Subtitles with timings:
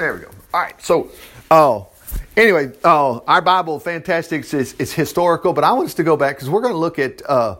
[0.00, 0.30] There we go.
[0.52, 0.82] All right.
[0.82, 1.12] So,
[1.52, 1.86] oh,
[2.36, 4.42] anyway, uh, our Bible, fantastic.
[4.52, 6.98] is, it's historical, but I want us to go back because we're going to look
[6.98, 7.58] at uh,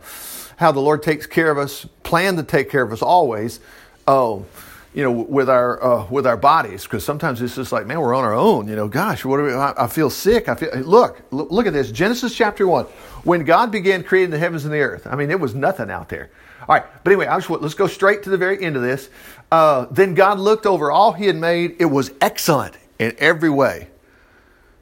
[0.57, 3.61] how the Lord takes care of us, plan to take care of us always.
[4.09, 4.47] Oh,
[4.95, 8.17] you know, with our uh, with our bodies, because sometimes it's just like, man, we're
[8.17, 8.67] on our own.
[8.67, 9.53] You know, gosh, what do we?
[9.53, 10.49] I, I feel sick.
[10.49, 10.75] I feel.
[10.81, 11.93] Look, look, look at this.
[11.93, 12.87] Genesis chapter one.
[13.23, 16.09] When God began creating the heavens and the earth, I mean, it was nothing out
[16.09, 16.31] there.
[16.67, 19.11] All right, but anyway, I just, let's go straight to the very end of this.
[19.53, 23.89] Uh, then God looked over all He had made; it was excellent in every way.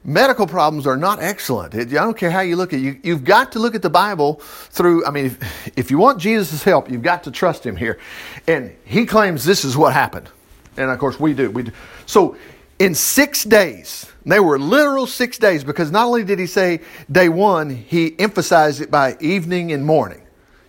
[0.05, 1.73] Medical problems are not excellent.
[1.73, 2.83] It, I don't care how you look at it.
[2.83, 5.05] You, you've got to look at the Bible through.
[5.05, 7.99] I mean, if, if you want Jesus' help, you've got to trust Him here.
[8.47, 10.29] And He claims this is what happened,
[10.77, 11.51] and of course we do.
[11.51, 11.71] We do.
[12.05, 12.37] So
[12.79, 16.79] in six days, they were literal six days because not only did He say
[17.11, 20.22] day one, He emphasized it by evening and morning.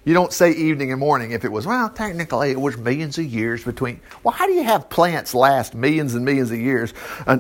[0.05, 3.25] You don't say evening and morning if it was, well, technically it was millions of
[3.25, 4.01] years between.
[4.23, 6.93] Well, how do you have plants last millions and millions of years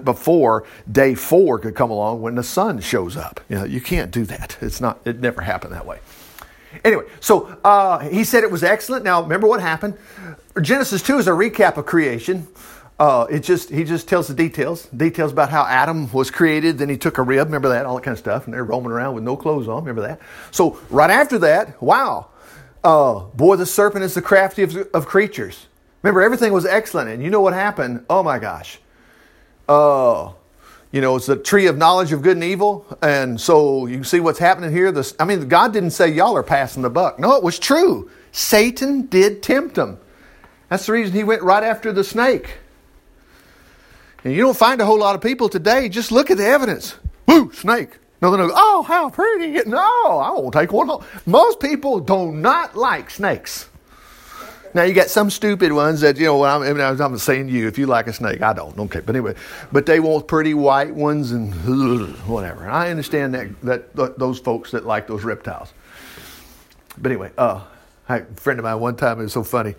[0.03, 3.41] before day four could come along when the sun shows up?
[3.51, 4.56] You know, you can't do that.
[4.62, 5.98] It's not, it never happened that way.
[6.83, 9.05] Anyway, so uh, he said it was excellent.
[9.05, 9.97] Now, remember what happened?
[10.61, 12.49] Genesis 2 is a recap of creation.
[12.99, 16.78] Uh, it just he just tells the details, details about how Adam was created.
[16.78, 18.93] Then he took a rib, remember that, all that kind of stuff, and they're roaming
[18.93, 20.21] around with no clothes on, remember that.
[20.53, 22.28] So right after that, wow,
[22.85, 25.67] uh, boy, the serpent is the craftiest of, of creatures.
[26.03, 28.05] Remember, everything was excellent, and you know what happened?
[28.11, 28.79] Oh my gosh.
[29.69, 30.33] Uh,
[30.93, 32.87] you know, it's the tree of knowledge of good and evil.
[33.03, 34.93] And so you see what's happening here.
[34.93, 37.19] This, I mean, God didn't say y'all are passing the buck.
[37.19, 38.11] No, it was true.
[38.31, 39.99] Satan did tempt them.
[40.69, 42.59] That's the reason he went right after the snake.
[44.23, 45.89] And you don't find a whole lot of people today.
[45.89, 46.95] Just look at the evidence.
[47.27, 47.99] Woo, snake.
[48.30, 49.69] Go, oh, how pretty.
[49.69, 49.78] No,
[50.19, 50.91] I won't take one.
[51.27, 53.69] Most people do not like snakes.
[54.72, 56.42] Now you got some stupid ones that you know.
[56.42, 58.77] I'm, I'm saying you, if you like a snake, I don't.
[58.78, 59.34] Okay, but anyway,
[59.70, 61.55] but they want pretty white ones and
[62.27, 62.69] whatever.
[62.69, 65.72] I understand that, that, that those folks that like those reptiles.
[66.97, 67.62] But anyway, uh,
[68.09, 69.75] a friend of mine one time it was so funny.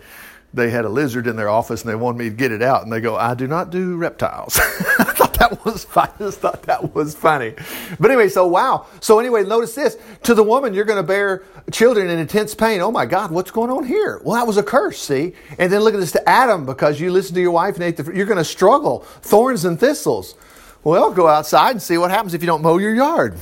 [0.54, 2.84] They had a lizard in their office and they wanted me to get it out,
[2.84, 4.58] and they go, "I do not do reptiles."
[5.38, 7.54] that was I just thought that was funny.
[7.98, 8.86] But anyway, so wow.
[9.00, 9.96] So anyway, notice this.
[10.24, 12.80] To the woman, you're going to bear children in intense pain.
[12.80, 14.20] Oh my God, what's going on here?
[14.24, 15.34] Well, that was a curse, see?
[15.58, 17.96] And then look at this to Adam, because you listened to your wife and ate
[17.96, 19.00] the you're going to struggle.
[19.22, 20.34] Thorns and thistles.
[20.84, 23.36] Well, go outside and see what happens if you don't mow your yard.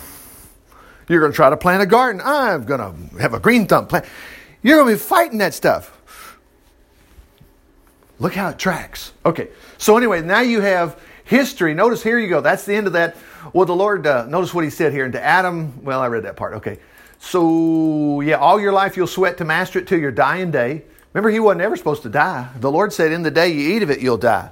[1.08, 2.22] You're going to try to plant a garden.
[2.24, 4.06] I'm going to have a green thumb plant.
[4.62, 5.90] You're going to be fighting that stuff.
[8.18, 9.12] Look how it tracks.
[9.26, 9.48] Okay.
[9.76, 11.74] So anyway, now you have history.
[11.74, 12.40] Notice here you go.
[12.40, 13.16] That's the end of that.
[13.52, 15.04] Well, the Lord, uh, notice what he said here.
[15.04, 16.54] And to Adam, well, I read that part.
[16.54, 16.78] Okay.
[17.18, 20.82] So, yeah, all your life you'll sweat to master it till your dying day.
[21.12, 22.48] Remember, he wasn't ever supposed to die.
[22.58, 24.50] The Lord said, In the day you eat of it, you'll die.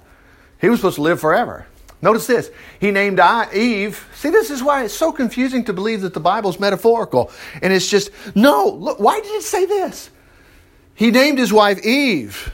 [0.61, 1.67] He was supposed to live forever.
[2.01, 2.51] Notice this.
[2.81, 3.21] He named
[3.55, 4.09] Eve.
[4.17, 7.31] See, this is why it's so confusing to believe that the Bible's metaphorical.
[7.63, 10.11] And it's just, no, look, why did it say this?
[10.95, 12.53] He named his wife Eve.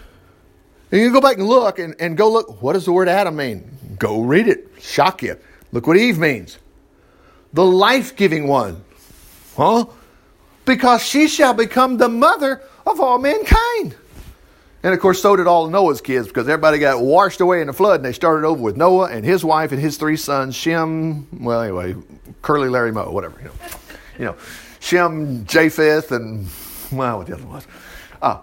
[0.92, 3.36] And you go back and look and, and go look, what does the word Adam
[3.36, 3.70] mean?
[3.98, 4.68] Go read it.
[4.80, 5.36] Shock you.
[5.72, 6.58] Look what Eve means.
[7.52, 8.84] The life giving one.
[9.56, 9.86] Huh?
[10.64, 13.96] Because she shall become the mother of all mankind.
[14.82, 17.72] And of course, so did all Noah's kids because everybody got washed away in the
[17.72, 21.26] flood and they started over with Noah and his wife and his three sons, Shem,
[21.40, 21.96] well, anyway,
[22.42, 23.52] Curly, Larry, Moe, whatever, you know.
[24.18, 24.36] You know,
[24.80, 26.48] Shem, Japheth, and,
[26.92, 27.66] well, what the other was.
[28.22, 28.40] Uh,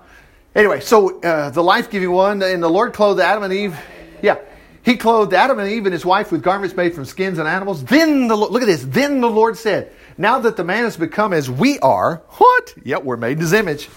[0.54, 3.78] anyway, so uh, the life giving one, and the Lord clothed Adam and Eve.
[4.22, 4.38] Yeah,
[4.86, 7.84] he clothed Adam and Eve and his wife with garments made from skins and animals.
[7.84, 8.86] Then the look at this.
[8.86, 12.76] Then the Lord said, "Now that the man has become as we are, what?
[12.84, 13.90] Yet we're made in his image."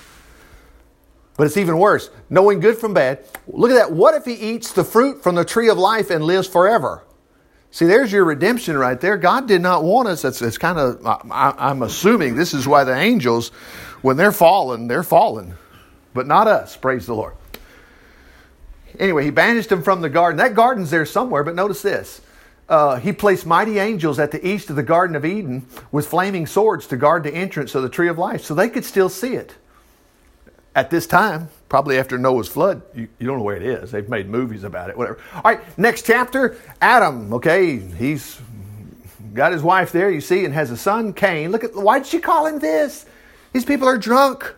[1.37, 3.21] But it's even worse, knowing good from bad.
[3.47, 3.93] Look at that.
[3.93, 7.05] What if he eats the fruit from the tree of life and lives forever?
[7.71, 9.17] See, there's your redemption right there.
[9.19, 10.25] God did not want us.
[10.25, 13.51] It's kind of, I, am assuming this is why the angels,
[14.01, 15.55] when they're fallen, they're fallen,
[16.15, 16.77] but not us.
[16.77, 17.35] Praise the Lord.
[18.99, 20.39] Anyway, he banished them from the garden.
[20.39, 22.21] That garden's there somewhere, but notice this.
[22.69, 26.47] Uh, he placed mighty angels at the east of the Garden of Eden with flaming
[26.47, 29.35] swords to guard the entrance of the tree of life, so they could still see
[29.35, 29.55] it.
[30.75, 33.91] At this time, probably after Noah's flood, you, you don't know where it is.
[33.91, 35.19] They've made movies about it, whatever.
[35.35, 38.39] All right, next chapter Adam, okay, he's
[39.33, 41.51] got his wife there, you see, and has a son, Cain.
[41.51, 43.07] Look at, why did she call him this?
[43.53, 44.55] These people are drunk.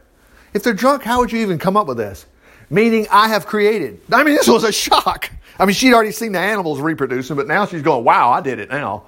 [0.53, 2.27] If they're drunk, how would you even come up with this?
[2.71, 4.01] Meaning I have created.
[4.13, 5.31] I mean, this was a shock.
[5.59, 8.59] I mean, she'd already seen the animals reproducing, but now she's going, wow, I did
[8.59, 9.05] it now.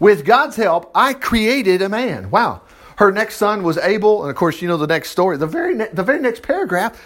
[0.00, 2.30] With God's help, I created a man.
[2.30, 2.62] Wow.
[2.96, 5.36] Her next son was Abel, and of course, you know the next story.
[5.36, 7.00] The very, ne- the very next paragraph,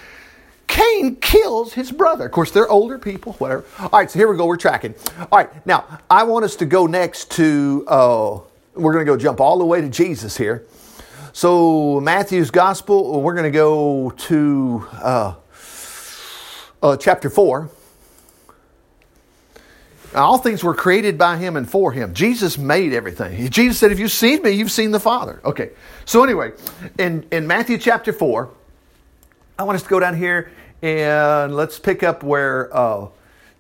[0.67, 2.27] Cain kills his brother.
[2.27, 3.65] Of course, they're older people, whatever.
[3.79, 4.47] All right, so here we go.
[4.47, 4.95] We're tracking.
[5.31, 8.41] All right, now I want us to go next to, uh,
[8.75, 10.65] we're going to go jump all the way to Jesus here.
[11.33, 15.35] So, Matthew's Gospel, we're going to go to uh,
[16.83, 17.71] uh, chapter 4.
[20.15, 22.15] All things were created by him and for him.
[22.15, 23.51] Jesus made everything.
[23.51, 25.41] Jesus said, If you've seen me, you've seen the Father.
[25.45, 25.71] Okay.
[26.05, 26.53] So, anyway,
[26.99, 28.49] in, in Matthew chapter 4,
[29.59, 30.51] I want us to go down here
[30.81, 33.09] and let's pick up where uh,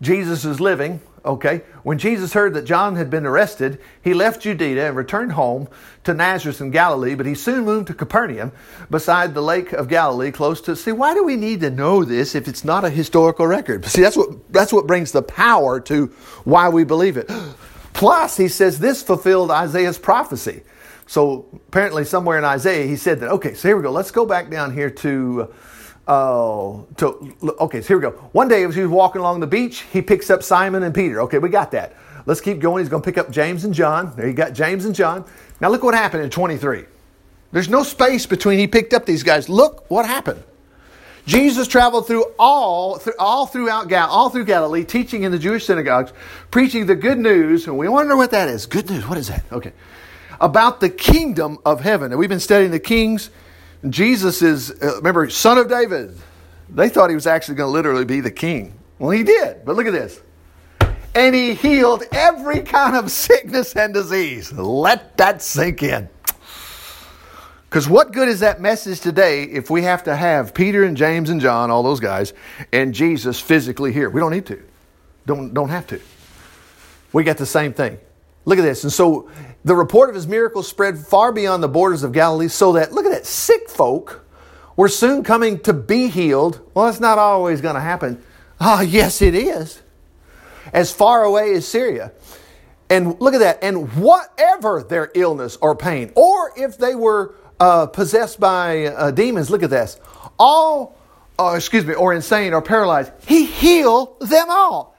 [0.01, 1.01] Jesus is living.
[1.27, 1.63] Okay.
[1.83, 5.67] When Jesus heard that John had been arrested, he left Judea and returned home
[6.05, 8.53] to Nazareth in Galilee, but he soon moved to Capernaum
[8.91, 10.77] beside the lake of Galilee, close to.
[10.77, 13.85] See, why do we need to know this if it's not a historical record?
[13.87, 16.07] See, that's what, that's what brings the power to
[16.45, 17.29] why we believe it.
[17.93, 20.63] Plus, he says this fulfilled Isaiah's prophecy.
[21.07, 23.91] So apparently, somewhere in Isaiah, he said that, okay, so here we go.
[23.91, 25.53] Let's go back down here to
[26.09, 28.11] Oh, okay, so here we go.
[28.33, 31.21] One day as he was walking along the beach, he picks up Simon and Peter.
[31.23, 31.97] Okay, we got that.
[32.27, 32.83] Let's keep going.
[32.83, 34.13] He's going to pick up James and John.
[34.17, 35.25] There you got James and John.
[35.61, 36.85] Now look what happened in 23.
[37.53, 39.49] There's no space between he picked up these guys.
[39.49, 40.43] Look what happened.
[41.27, 45.67] Jesus traveled through all, through, all throughout Gal, all through Galilee, teaching in the Jewish
[45.67, 46.13] synagogues,
[46.53, 47.67] preaching the good news.
[47.67, 48.67] And we wonder what that is.
[48.67, 49.09] Good news.
[49.09, 49.45] What is that?
[49.51, 49.73] Okay,
[50.41, 52.13] about the kingdom of heaven.
[52.13, 53.31] And we've been studying the kings
[53.89, 56.17] Jesus is, uh, remember, son of David.
[56.69, 58.73] They thought he was actually going to literally be the king.
[58.99, 59.65] Well, he did.
[59.65, 60.21] But look at this.
[61.15, 64.53] And he healed every kind of sickness and disease.
[64.53, 66.09] Let that sink in.
[67.69, 71.31] Because what good is that message today if we have to have Peter and James
[71.31, 72.33] and John, all those guys,
[72.73, 74.09] and Jesus physically here?
[74.09, 74.63] We don't need to.
[75.27, 76.01] Don't, don't have to.
[77.13, 77.99] We got the same thing.
[78.45, 78.85] Look at this.
[78.85, 79.31] And so
[79.67, 83.05] the report of his miracles spread far beyond the borders of Galilee, so that, look
[83.05, 84.25] at that, sick folk
[84.77, 86.61] were soon coming to be healed.
[86.73, 88.23] Well, it's not always going to happen.
[88.61, 89.83] Ah, oh, yes, it is.
[90.73, 92.13] As far away as Syria.
[92.89, 93.59] And look at that.
[93.65, 99.51] And whatever their illness or pain, or if they were uh, possessed by uh, demons,
[99.51, 99.99] look at this.
[100.39, 100.97] All,
[101.41, 104.96] uh, excuse me, or insane or paralyzed, he healed them all.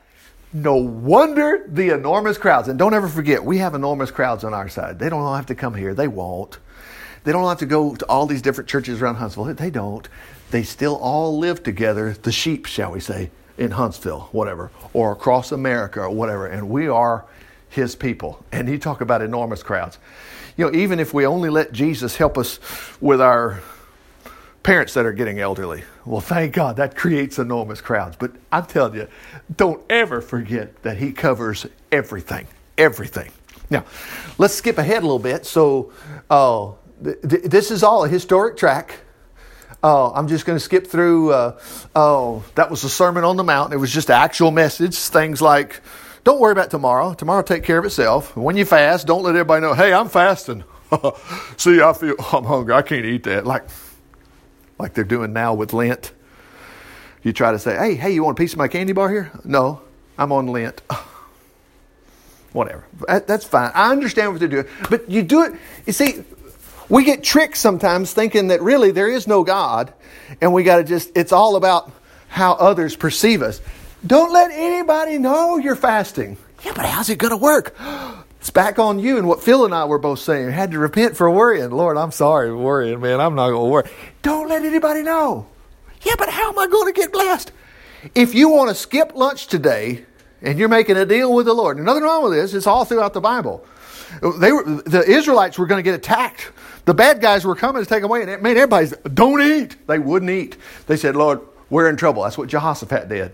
[0.63, 2.68] No wonder the enormous crowds.
[2.68, 4.98] And don't ever forget, we have enormous crowds on our side.
[4.98, 5.94] They don't all have to come here.
[5.94, 6.57] They won't.
[7.24, 9.54] They don't have to go to all these different churches around Huntsville.
[9.54, 10.09] They don't.
[10.50, 15.51] They still all live together, the sheep, shall we say, in Huntsville, whatever, or across
[15.51, 16.48] America or whatever.
[16.48, 17.25] And we are
[17.69, 18.44] his people.
[18.51, 20.00] And you talk about enormous crowds.
[20.56, 22.59] You know, even if we only let Jesus help us
[23.00, 23.62] with our
[24.68, 25.81] parents that are getting elderly.
[26.06, 28.18] Well, thank God that creates enormous crowds.
[28.18, 29.08] But I'm telling you,
[29.56, 32.48] don't ever forget that He covers everything,
[32.78, 33.31] everything.
[33.69, 33.86] Now,
[34.38, 35.46] let's skip ahead a little bit.
[35.46, 35.94] So,
[36.30, 39.00] uh, th- th- this is all a historic track.
[39.81, 41.31] Uh, I'm just going to skip through.
[41.31, 41.62] Uh,
[41.96, 43.72] oh, that was the Sermon on the Mount.
[43.72, 44.98] It was just actual message.
[44.98, 45.80] Things like,
[46.25, 47.14] don't worry about tomorrow.
[47.14, 48.36] Tomorrow take care of itself.
[48.36, 50.66] When you fast, don't let everybody know, hey, I'm fasting.
[51.56, 52.74] See, I feel I'm hungry.
[52.74, 53.46] I can't eat that.
[53.46, 53.64] Like,
[54.79, 56.12] like they're doing now with Lent.
[57.24, 59.31] You try to say, hey, hey, you want a piece of my candy bar here?
[59.44, 59.81] No,
[60.18, 60.81] I'm on Lent.
[62.53, 62.85] Whatever.
[63.07, 63.71] That, that's fine.
[63.74, 64.68] I understand what they're doing.
[64.89, 65.53] But you do it,
[65.85, 66.24] you see,
[66.89, 69.94] we get tricked sometimes thinking that really there is no God
[70.41, 71.91] and we got to just, it's all about
[72.30, 73.62] how others perceive us.
[74.06, 76.38] Don't let anybody know you're fasting.
[76.63, 77.75] Yeah, but how's it going to work?
[78.39, 80.52] It's back on you and what Phil and I were both saying.
[80.52, 81.71] Had to repent for worrying.
[81.71, 83.19] Lord, I'm sorry for worrying, man.
[83.19, 83.90] I'm not going to worry.
[84.21, 85.47] Don't let anybody know.
[86.04, 87.52] Yeah, but how am I going to get blessed?
[88.14, 90.06] If you want to skip lunch today
[90.42, 93.14] and you're making a deal with the Lord, nothing wrong with this, it's all throughout
[93.14, 93.66] the Bible.
[94.40, 96.52] They were, the Israelites were going to get attacked.
[96.85, 99.88] The bad guys were coming to take away, and it made everybody don't eat.
[99.88, 100.57] They wouldn't eat.
[100.85, 102.23] They said, Lord, we're in trouble.
[102.23, 103.33] That's what Jehoshaphat did.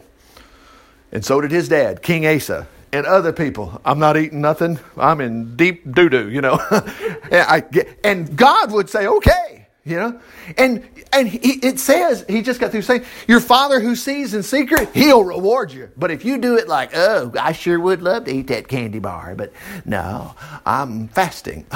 [1.12, 3.82] And so did his dad, King Asa and other people.
[3.84, 4.80] I'm not eating nothing.
[4.96, 6.60] I'm in deep doo doo, you know.
[8.04, 10.22] and God would say, okay, you know.
[10.58, 14.44] And and he, it says he just got through saying, your Father who sees in
[14.44, 15.90] secret, He'll reward you.
[15.98, 19.00] But if you do it like, oh, I sure would love to eat that candy
[19.00, 19.52] bar, but
[19.86, 20.36] no,
[20.66, 21.66] I'm fasting.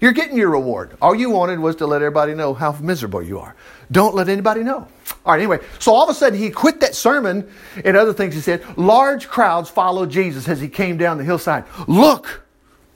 [0.00, 0.96] You're getting your reward.
[1.02, 3.54] All you wanted was to let everybody know how miserable you are.
[3.92, 4.88] Don't let anybody know.
[5.26, 7.50] All right, anyway, so all of a sudden he quit that sermon
[7.84, 8.64] and other things he said.
[8.78, 11.64] Large crowds followed Jesus as he came down the hillside.
[11.86, 12.42] Look,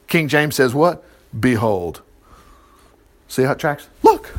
[0.08, 1.04] King James says, what?
[1.38, 2.00] Behold.
[3.28, 3.88] See how it tracks?
[4.02, 4.30] Look,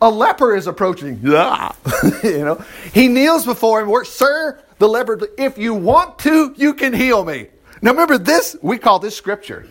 [0.00, 1.20] a leper is approaching.
[1.22, 1.72] Yeah.
[2.24, 4.04] you know, he kneels before him.
[4.04, 7.48] Sir, the leper, if you want to, you can heal me.
[7.80, 9.66] Now remember this, we call this scripture.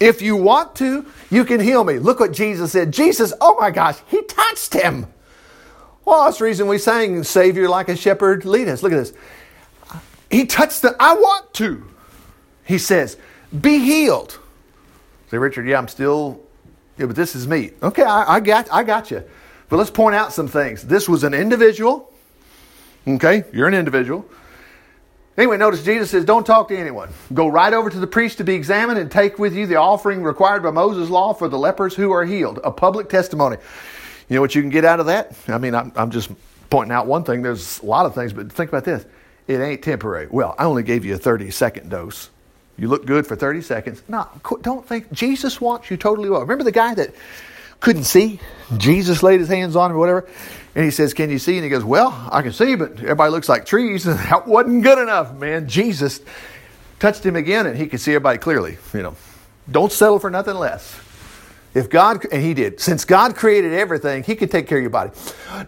[0.00, 1.98] If you want to, you can heal me.
[1.98, 2.90] Look what Jesus said.
[2.90, 5.06] Jesus, oh my gosh, he touched him.
[6.06, 8.82] Well, that's the reason we sang Savior like a shepherd lead us.
[8.82, 9.12] Look at this.
[10.30, 11.86] He touched the, I want to.
[12.64, 13.18] He says,
[13.60, 14.38] be healed.
[15.30, 16.40] Say, Richard, yeah, I'm still,
[16.96, 17.72] yeah, but this is me.
[17.82, 19.22] Okay, I, I got, I got you.
[19.68, 20.82] But let's point out some things.
[20.82, 22.12] This was an individual.
[23.06, 24.24] Okay, you're an individual.
[25.40, 27.08] Anyway, notice Jesus says, Don't talk to anyone.
[27.32, 30.22] Go right over to the priest to be examined and take with you the offering
[30.22, 33.56] required by Moses' law for the lepers who are healed, a public testimony.
[34.28, 35.34] You know what you can get out of that?
[35.48, 36.30] I mean, I'm, I'm just
[36.68, 37.40] pointing out one thing.
[37.40, 39.06] There's a lot of things, but think about this
[39.48, 40.28] it ain't temporary.
[40.30, 42.28] Well, I only gave you a 30 second dose.
[42.76, 44.02] You look good for 30 seconds.
[44.08, 44.28] No,
[44.60, 46.42] don't think Jesus wants you totally well.
[46.42, 47.14] Remember the guy that
[47.80, 48.40] couldn't see?
[48.76, 50.28] Jesus laid his hands on him or whatever.
[50.74, 51.56] And he says, Can you see?
[51.56, 54.06] And he goes, Well, I can see, but everybody looks like trees.
[54.10, 55.68] And that wasn't good enough, man.
[55.68, 56.20] Jesus
[56.98, 58.76] touched him again and he could see everybody clearly.
[58.94, 59.16] You know,
[59.70, 61.00] don't settle for nothing less.
[61.72, 64.90] If God, and he did, since God created everything, he could take care of your
[64.90, 65.10] body.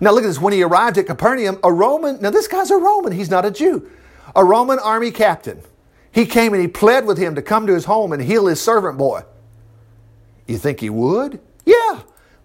[0.01, 0.41] Now look at this.
[0.41, 3.53] When he arrived at Capernaum, a Roman, now this guy's a Roman, he's not a
[3.53, 3.89] Jew,
[4.35, 5.61] a Roman army captain.
[6.11, 8.61] He came and he pled with him to come to his home and heal his
[8.61, 9.23] servant boy.
[10.47, 11.41] You think he would?
[11.65, 12.01] Yeah.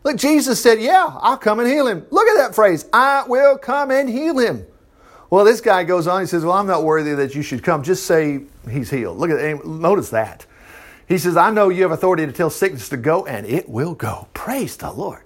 [0.08, 2.08] Look, Jesus said, Yeah, I'll come and heal him.
[2.12, 4.66] Look at that phrase, I will come and heal him.
[5.30, 7.84] Well, this guy goes on, he says, Well, I'm not worthy that you should come.
[7.84, 8.40] Just say
[8.72, 9.18] he's healed.
[9.18, 9.66] Look at that.
[9.66, 10.46] Notice that.
[11.10, 13.96] He says, I know you have authority to tell sickness to go, and it will
[13.96, 14.30] go.
[14.34, 15.24] Praise the Lord.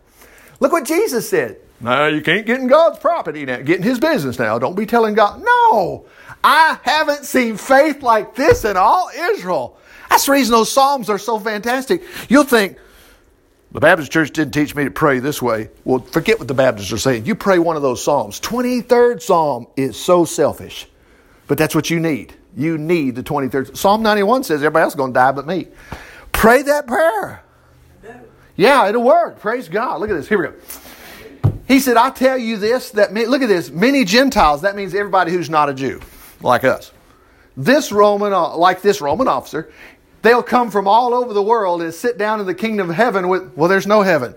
[0.60, 1.58] Look what Jesus said.
[1.80, 3.58] No, you can't get in God's property now.
[3.58, 4.58] Get in his business now.
[4.58, 5.44] Don't be telling God.
[5.44, 6.08] No,
[6.44, 9.78] I haven't seen faith like this in all Israel.
[10.10, 12.02] That's the reason those Psalms are so fantastic.
[12.30, 12.80] You'll think,
[13.72, 15.70] the Baptist church didn't teach me to pray this way.
[15.86, 17.26] Well, forget what the Baptists are saying.
[17.26, 18.40] You pray one of those Psalms.
[18.42, 20.88] 23rd Psalm is so selfish,
[21.48, 22.34] but that's what you need.
[22.56, 23.78] You need the 23rd.
[23.78, 25.68] Psalm 91 says everybody else is going to die but me.
[26.32, 27.44] Pray that prayer.
[28.58, 29.40] Yeah, it'll work.
[29.40, 30.02] Praise God.
[30.02, 30.28] Look at this.
[30.28, 30.54] Here we go.
[31.68, 34.94] He said, I tell you this, that, me, look at this, many Gentiles, that means
[34.94, 36.02] everybody who's not a Jew,
[36.42, 36.92] like us.
[37.56, 39.72] This Roman, like this Roman officer,
[40.22, 43.28] They'll come from all over the world and sit down in the kingdom of heaven
[43.28, 44.36] with, well, there's no heaven.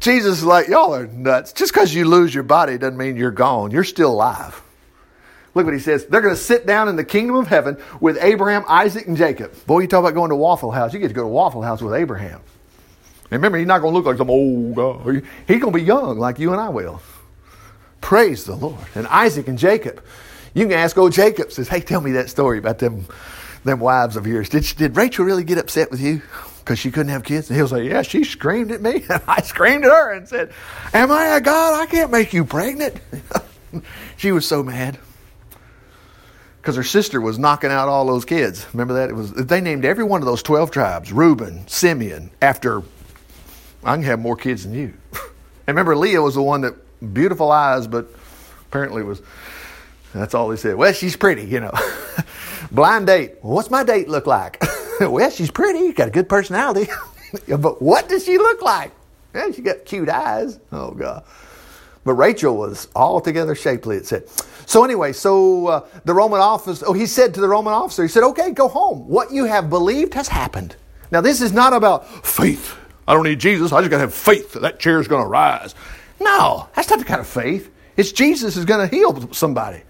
[0.00, 1.52] Jesus is like, y'all are nuts.
[1.52, 3.70] Just because you lose your body doesn't mean you're gone.
[3.70, 4.60] You're still alive.
[5.54, 6.06] Look what he says.
[6.06, 9.54] They're going to sit down in the kingdom of heaven with Abraham, Isaac, and Jacob.
[9.66, 10.92] Boy, you talk about going to Waffle House.
[10.92, 12.40] You get to go to Waffle House with Abraham.
[13.24, 15.22] And remember, he's not going to look like some old guy.
[15.46, 17.00] He's going to be young like you and I will.
[18.00, 18.80] Praise the Lord.
[18.94, 20.02] And Isaac and Jacob.
[20.54, 23.06] You can ask old Jacob, says, hey, tell me that story about them
[23.64, 24.48] them wives of yours.
[24.48, 26.22] Did, did Rachel really get upset with you
[26.60, 27.48] because she couldn't have kids?
[27.48, 29.04] And he'll say, Yeah, she screamed at me.
[29.10, 30.52] And I screamed at her and said,
[30.92, 31.80] Am I a God?
[31.80, 33.00] I can't make you pregnant.
[34.16, 34.98] she was so mad
[36.62, 38.66] because her sister was knocking out all those kids.
[38.72, 39.10] Remember that?
[39.10, 42.30] It was they named every one of those twelve tribes Reuben, Simeon.
[42.40, 42.82] After
[43.84, 44.94] I can have more kids than you.
[45.12, 46.74] and remember, Leah was the one that
[47.12, 48.06] beautiful eyes, but
[48.68, 49.20] apparently was.
[50.14, 50.76] That's all they said.
[50.76, 51.72] Well, she's pretty, you know.
[52.72, 53.34] Blind date.
[53.42, 54.62] What's my date look like?
[55.00, 56.90] well, she's pretty, got a good personality.
[57.48, 58.92] but what does she look like?
[59.34, 60.58] Yeah, she got cute eyes.
[60.72, 61.22] Oh, God.
[62.04, 64.26] But Rachel was altogether shapely, it said.
[64.64, 68.08] So, anyway, so uh, the Roman officer, oh, he said to the Roman officer, he
[68.08, 69.06] said, okay, go home.
[69.06, 70.74] What you have believed has happened.
[71.10, 72.74] Now, this is not about faith.
[73.06, 73.70] I don't need Jesus.
[73.70, 75.74] I just got to have faith that that chair is going to rise.
[76.20, 77.70] No, that's not the kind of faith.
[77.98, 79.82] It's Jesus is going to heal somebody.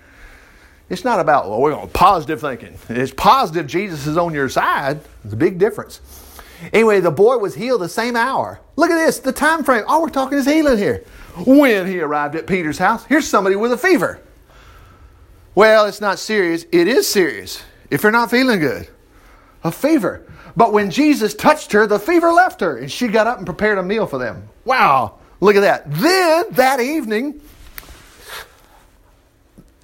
[0.93, 2.77] It's not about, well, we're going positive thinking.
[2.91, 5.01] It's positive Jesus is on your side.
[5.25, 6.03] It's a big difference.
[6.71, 8.61] Anyway, the boy was healed the same hour.
[8.77, 9.85] Look at this, the time frame.
[9.89, 11.03] All we're talking is healing here.
[11.47, 14.21] When he arrived at Peter's house, here's somebody with a fever.
[15.55, 16.67] Well, it's not serious.
[16.71, 18.87] It is serious if you're not feeling good.
[19.65, 20.31] A fever.
[20.57, 23.79] But when Jesus touched her, the fever left her, and she got up and prepared
[23.79, 24.47] a meal for them.
[24.67, 25.91] Wow, look at that.
[25.91, 27.41] Then that evening,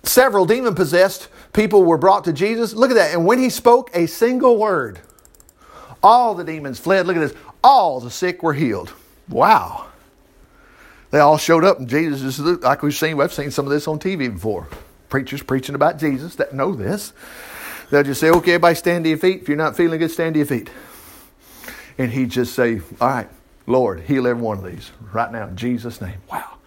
[0.08, 2.72] several demon possessed people were brought to Jesus.
[2.72, 3.14] Look at that.
[3.14, 5.00] And when he spoke a single word,
[6.02, 7.06] all the demons fled.
[7.06, 7.34] Look at this.
[7.62, 8.92] All the sick were healed.
[9.28, 9.86] Wow.
[11.10, 13.16] They all showed up, and Jesus is like we've seen.
[13.16, 14.68] We've seen some of this on TV before.
[15.08, 17.12] Preachers preaching about Jesus that know this.
[17.90, 19.40] They'll just say, "Okay, everybody, stand to your feet.
[19.40, 20.68] If you're not feeling good, stand to your feet."
[21.96, 23.28] And he'd just say, "All right,
[23.66, 26.57] Lord, heal every one of these right now in Jesus' name." Wow.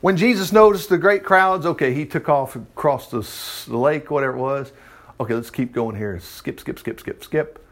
[0.00, 4.40] When Jesus noticed the great crowds, okay, he took off across the, lake, whatever it
[4.40, 4.72] was.
[5.18, 6.18] Okay, let's keep going here.
[6.20, 7.66] Skip, skip, skip, skip, skip.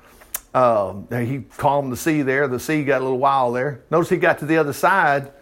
[0.54, 2.46] Um, he calmed the sea there.
[2.46, 3.80] The sea got a little wild there.
[3.90, 5.32] Notice he got to the other side.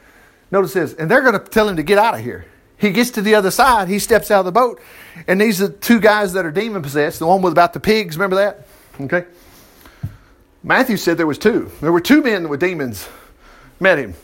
[0.52, 2.46] Notice this, and they're going to tell him to get out of here.
[2.78, 3.88] He gets to the other side.
[3.88, 4.80] He steps out of the boat,
[5.26, 7.18] and these are two guys that are demon possessed.
[7.18, 8.16] The one with about the pigs.
[8.16, 8.66] Remember that?
[9.00, 9.24] Okay.
[10.62, 11.70] Matthew said there was two.
[11.80, 13.08] There were two men with demons
[13.80, 14.14] met him.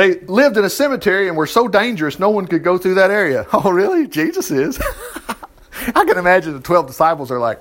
[0.00, 3.10] They lived in a cemetery and were so dangerous no one could go through that
[3.10, 3.46] area.
[3.52, 4.08] Oh, really?
[4.08, 4.80] Jesus is.
[5.94, 7.60] I can imagine the 12 disciples are like,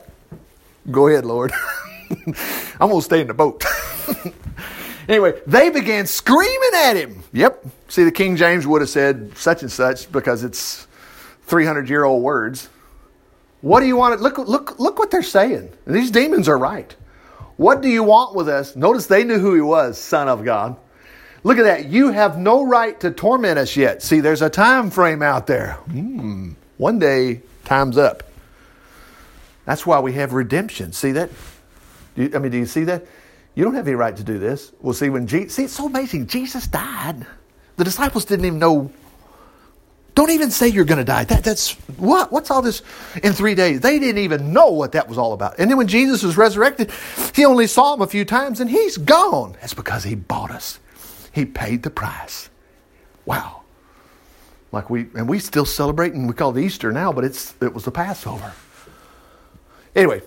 [0.90, 1.52] Go ahead, Lord.
[2.10, 3.66] I'm going to stay in the boat.
[5.10, 7.22] anyway, they began screaming at him.
[7.34, 7.66] Yep.
[7.90, 10.88] See, the King James would have said such and such because it's
[11.48, 12.70] 300 year old words.
[13.60, 14.22] What do you want?
[14.22, 15.74] Look, look, look what they're saying.
[15.86, 16.96] These demons are right.
[17.58, 18.78] What do you want with us?
[18.78, 20.78] Notice they knew who he was, Son of God.
[21.44, 21.86] Look at that.
[21.86, 24.04] You have no right to torment us yet.
[24.04, 25.74] See, there's a time frame out there.
[25.92, 26.52] Hmm.
[26.78, 28.24] One day, time's up.
[29.66, 30.94] That's why we have redemption.
[30.94, 31.30] See that?
[32.16, 33.06] You, I mean, do you see that?
[33.56, 34.72] You don't have any right to do this.
[34.82, 36.28] Well, see, when Jesus, see, it's so amazing.
[36.28, 37.26] Jesus died.
[37.78, 38.92] The disciples didn't even know.
[40.16, 41.24] Don't even say you're going to die.
[41.26, 42.32] That, that's what?
[42.32, 42.82] What's all this
[43.24, 43.80] in three days?
[43.82, 45.60] They didn't even know what that was all about.
[45.60, 46.92] And then when Jesus was resurrected,
[47.34, 49.56] he only saw them a few times and he's gone.
[49.62, 50.80] That's because he bought us.
[51.32, 52.50] He paid the price.
[53.26, 53.62] Wow.
[54.72, 57.74] Like we, and we still celebrate, and we call it Easter now, but it's, it
[57.74, 58.54] was the Passover.
[59.96, 60.22] Anyway,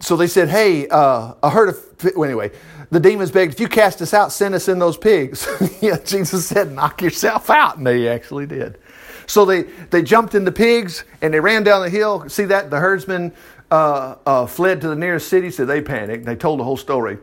[0.00, 2.50] so they said, Hey, uh, a herd of, well, anyway,
[2.90, 5.48] the demons begged, If you cast us out, send us in those pigs.
[5.80, 7.78] yeah, Jesus said, Knock yourself out.
[7.78, 8.78] And they actually did.
[9.26, 12.28] So they, they jumped in the pigs and they ran down the hill.
[12.28, 12.70] See that?
[12.70, 13.32] The herdsmen
[13.70, 16.26] uh, uh, fled to the nearest city, so they panicked.
[16.26, 17.18] They told the whole story.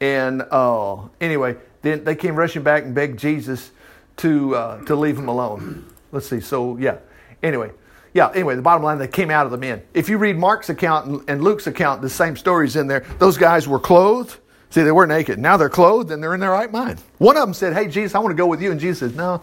[0.00, 3.70] And uh, anyway, then they came rushing back and begged Jesus
[4.18, 5.86] to, uh, to leave them alone.
[6.12, 6.40] Let's see.
[6.40, 6.98] So, yeah.
[7.42, 7.70] Anyway,
[8.12, 9.82] yeah, anyway, the bottom line, they came out of the men.
[9.94, 13.00] If you read Mark's account and Luke's account, the same story's in there.
[13.18, 14.36] Those guys were clothed.
[14.70, 15.38] See, they were naked.
[15.38, 17.00] Now they're clothed and they're in their right mind.
[17.18, 18.70] One of them said, Hey, Jesus, I want to go with you.
[18.70, 19.42] And Jesus said, No,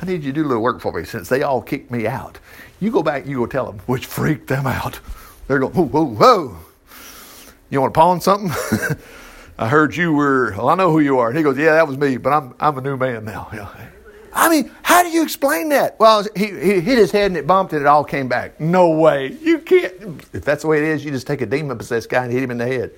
[0.00, 2.06] I need you to do a little work for me since they all kicked me
[2.06, 2.38] out.
[2.80, 5.00] You go back, you go tell them, which freaked them out.
[5.46, 6.56] They're going, Whoa, whoa, whoa.
[7.70, 8.50] You want to pawn something?
[9.62, 11.28] I heard you were, well, I know who you are.
[11.28, 13.48] And he goes, Yeah, that was me, but I'm, I'm a new man now.
[14.34, 16.00] I mean, how do you explain that?
[16.00, 18.58] Well, he, he hit his head and it bumped and it all came back.
[18.58, 19.36] No way.
[19.40, 20.20] You can't.
[20.32, 22.42] If that's the way it is, you just take a demon possessed guy and hit
[22.42, 22.90] him in the head.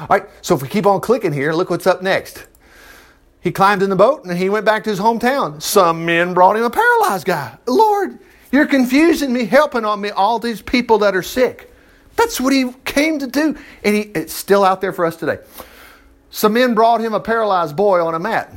[0.00, 2.46] All right, so if we keep on clicking here, look what's up next.
[3.42, 5.60] He climbed in the boat and he went back to his hometown.
[5.60, 7.58] Some men brought him a paralyzed guy.
[7.66, 8.18] Lord,
[8.50, 11.70] you're confusing me, helping on me, all these people that are sick.
[12.16, 13.58] That's what he came to do.
[13.84, 15.38] And he, it's still out there for us today.
[16.30, 18.52] Some men brought him a paralyzed boy on a mat.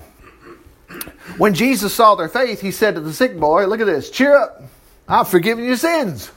[1.38, 4.36] When Jesus saw their faith, he said to the sick boy, Look at this, cheer
[4.36, 4.64] up.
[5.08, 6.32] I've forgiven your sins.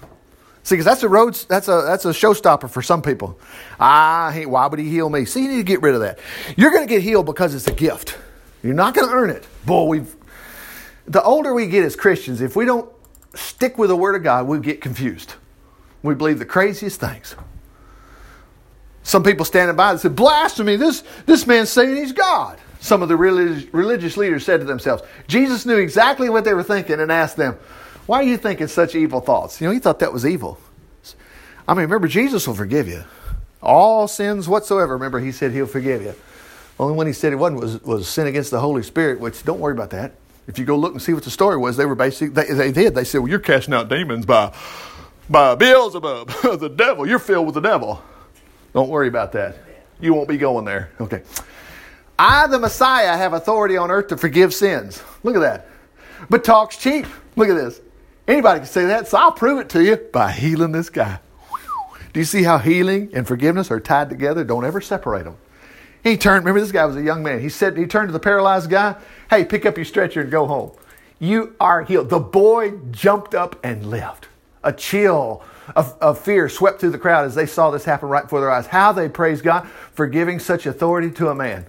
[0.62, 3.38] See, because that's a road, that's a that's a showstopper for some people.
[3.78, 5.26] Ah, hey, why would he heal me?
[5.26, 6.18] See, you need to get rid of that.
[6.56, 8.16] You're going to get healed because it's a gift.
[8.62, 9.46] You're not going to earn it.
[9.66, 10.16] Boy, we've
[11.06, 12.90] the older we get as Christians, if we don't
[13.34, 15.34] stick with the Word of God, we get confused.
[16.02, 17.36] We believe the craziest things.
[19.04, 20.76] Some people standing by and say, "Blasphemy!
[20.76, 25.02] This this man's saying he's God." some of the religious, religious leaders said to themselves.
[25.26, 27.56] Jesus knew exactly what they were thinking and asked them,
[28.04, 29.58] Why are you thinking such evil thoughts?
[29.58, 30.60] You know, he thought that was evil.
[31.66, 33.04] I mean, remember, Jesus will forgive you.
[33.62, 34.92] All sins whatsoever.
[34.92, 36.14] Remember, he said he'll forgive you.
[36.78, 39.60] Only one he said it wasn't was, was sin against the Holy Spirit, which don't
[39.60, 40.12] worry about that.
[40.46, 42.70] If you go look and see what the story was, they were basically, they, they
[42.70, 42.94] did.
[42.94, 44.54] They said, Well, you're casting out demons by,
[45.30, 46.28] by Beelzebub,
[46.60, 47.08] the devil.
[47.08, 48.02] You're filled with the devil.
[48.74, 49.56] Don't worry about that.
[50.00, 50.90] You won't be going there.
[51.00, 51.22] Okay.
[52.18, 55.02] I, the Messiah, have authority on earth to forgive sins.
[55.22, 55.68] Look at that.
[56.28, 57.06] But talk's cheap.
[57.36, 57.80] Look at this.
[58.26, 61.18] Anybody can say that, so I'll prove it to you by healing this guy.
[62.12, 64.44] Do you see how healing and forgiveness are tied together?
[64.44, 65.36] Don't ever separate them.
[66.02, 67.40] He turned, remember this guy was a young man.
[67.40, 68.96] He said, he turned to the paralyzed guy,
[69.30, 70.72] hey, pick up your stretcher and go home.
[71.18, 72.10] You are healed.
[72.10, 74.28] The boy jumped up and left.
[74.62, 75.42] A chill
[75.74, 78.50] of, of fear swept through the crowd as they saw this happen right before their
[78.50, 78.66] eyes.
[78.66, 81.66] How they praised God for giving such authority to a man.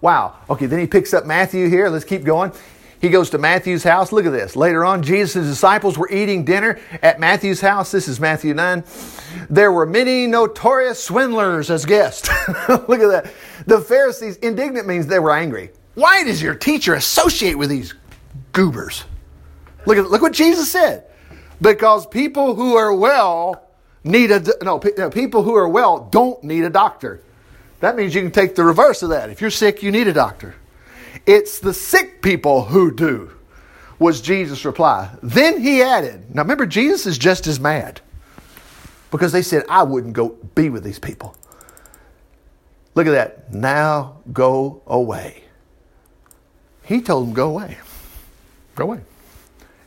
[0.00, 0.36] Wow.
[0.48, 1.88] Okay, then he picks up Matthew here.
[1.88, 2.52] Let's keep going.
[3.00, 4.10] He goes to Matthew's house.
[4.10, 4.56] Look at this.
[4.56, 7.92] Later on, Jesus' disciples were eating dinner at Matthew's house.
[7.92, 8.84] This is Matthew 9.
[9.48, 12.28] There were many notorious swindlers as guests.
[12.68, 13.32] Look at that.
[13.66, 15.70] The Pharisees, indignant means they were angry.
[15.94, 17.94] Why does your teacher associate with these
[18.52, 19.04] goobers?
[19.86, 21.04] Look at look what Jesus said.
[21.60, 23.64] Because people who are well
[24.04, 27.20] need a no people who are well don't need a doctor.
[27.80, 29.30] That means you can take the reverse of that.
[29.30, 30.54] If you're sick, you need a doctor.
[31.26, 33.30] It's the sick people who do,
[33.98, 35.10] was Jesus' reply.
[35.22, 38.00] Then he added, now remember, Jesus is just as mad
[39.10, 41.36] because they said, I wouldn't go be with these people.
[42.94, 43.52] Look at that.
[43.52, 45.44] Now go away.
[46.84, 47.78] He told them, go away.
[48.74, 49.00] Go away.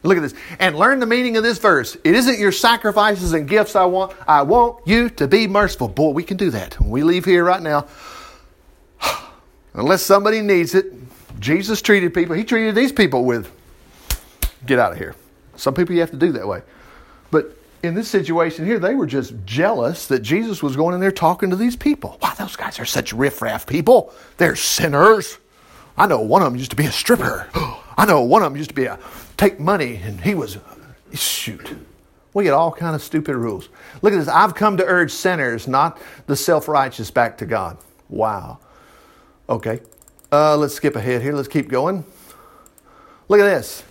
[0.03, 0.33] Look at this.
[0.59, 1.95] And learn the meaning of this verse.
[2.03, 4.15] It isn't your sacrifices and gifts I want.
[4.27, 5.87] I want you to be merciful.
[5.87, 6.79] Boy, we can do that.
[6.79, 7.85] When we leave here right now,
[9.73, 10.93] unless somebody needs it,
[11.39, 13.51] Jesus treated people, he treated these people with,
[14.65, 15.15] get out of here.
[15.55, 16.61] Some people you have to do that way.
[17.29, 21.11] But in this situation here, they were just jealous that Jesus was going in there
[21.11, 22.17] talking to these people.
[22.21, 24.13] Wow, those guys are such riffraff people.
[24.37, 25.37] They're sinners.
[25.97, 27.49] I know one of them used to be a stripper.
[27.97, 28.99] I know one of them used to be a
[29.37, 30.57] take money, and he was
[31.13, 31.75] shoot.
[32.33, 33.69] We get all kind of stupid rules.
[34.01, 34.27] Look at this.
[34.27, 37.77] I've come to urge sinners, not the self-righteous, back to God.
[38.09, 38.59] Wow.
[39.49, 39.81] Okay.
[40.31, 41.33] Uh, let's skip ahead here.
[41.33, 42.05] Let's keep going.
[43.27, 43.83] Look at this.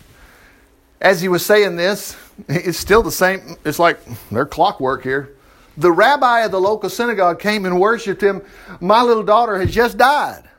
[1.00, 2.16] As he was saying this,
[2.48, 3.56] it's still the same.
[3.64, 3.98] It's like
[4.30, 5.36] they're clockwork here.
[5.76, 8.42] The rabbi of the local synagogue came and worshiped him.
[8.80, 10.49] My little daughter has just died.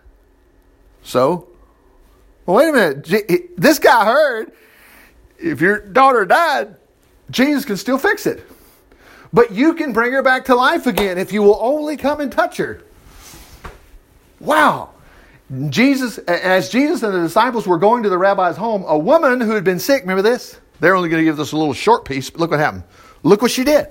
[1.04, 1.50] So,
[2.46, 3.58] well, wait a minute.
[3.58, 4.52] This guy heard
[5.38, 6.76] if your daughter died,
[7.30, 8.46] Jesus can still fix it.
[9.34, 12.32] But you can bring her back to life again if you will only come and
[12.32, 12.84] touch her.
[14.40, 14.90] Wow.
[15.70, 19.52] Jesus, as Jesus and the disciples were going to the rabbi's home, a woman who
[19.52, 20.60] had been sick, remember this?
[20.80, 22.84] They're only going to give us a little short piece, but look what happened.
[23.24, 23.88] Look what she did.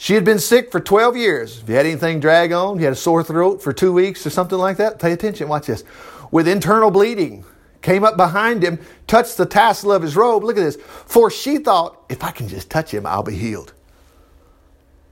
[0.00, 1.60] She had been sick for 12 years.
[1.60, 4.30] If you had anything drag on, you had a sore throat for two weeks or
[4.30, 5.46] something like that, pay attention.
[5.46, 5.84] Watch this.
[6.30, 7.44] With internal bleeding,
[7.82, 10.42] came up behind him, touched the tassel of his robe.
[10.42, 10.78] Look at this.
[11.04, 13.74] For she thought, if I can just touch him, I'll be healed.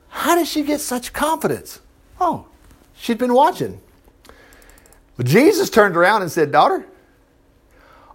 [0.09, 1.81] How did she get such confidence?
[2.19, 2.47] Oh,
[2.97, 3.83] she'd been watching.
[5.19, 6.87] But Jesus turned around and said, Daughter,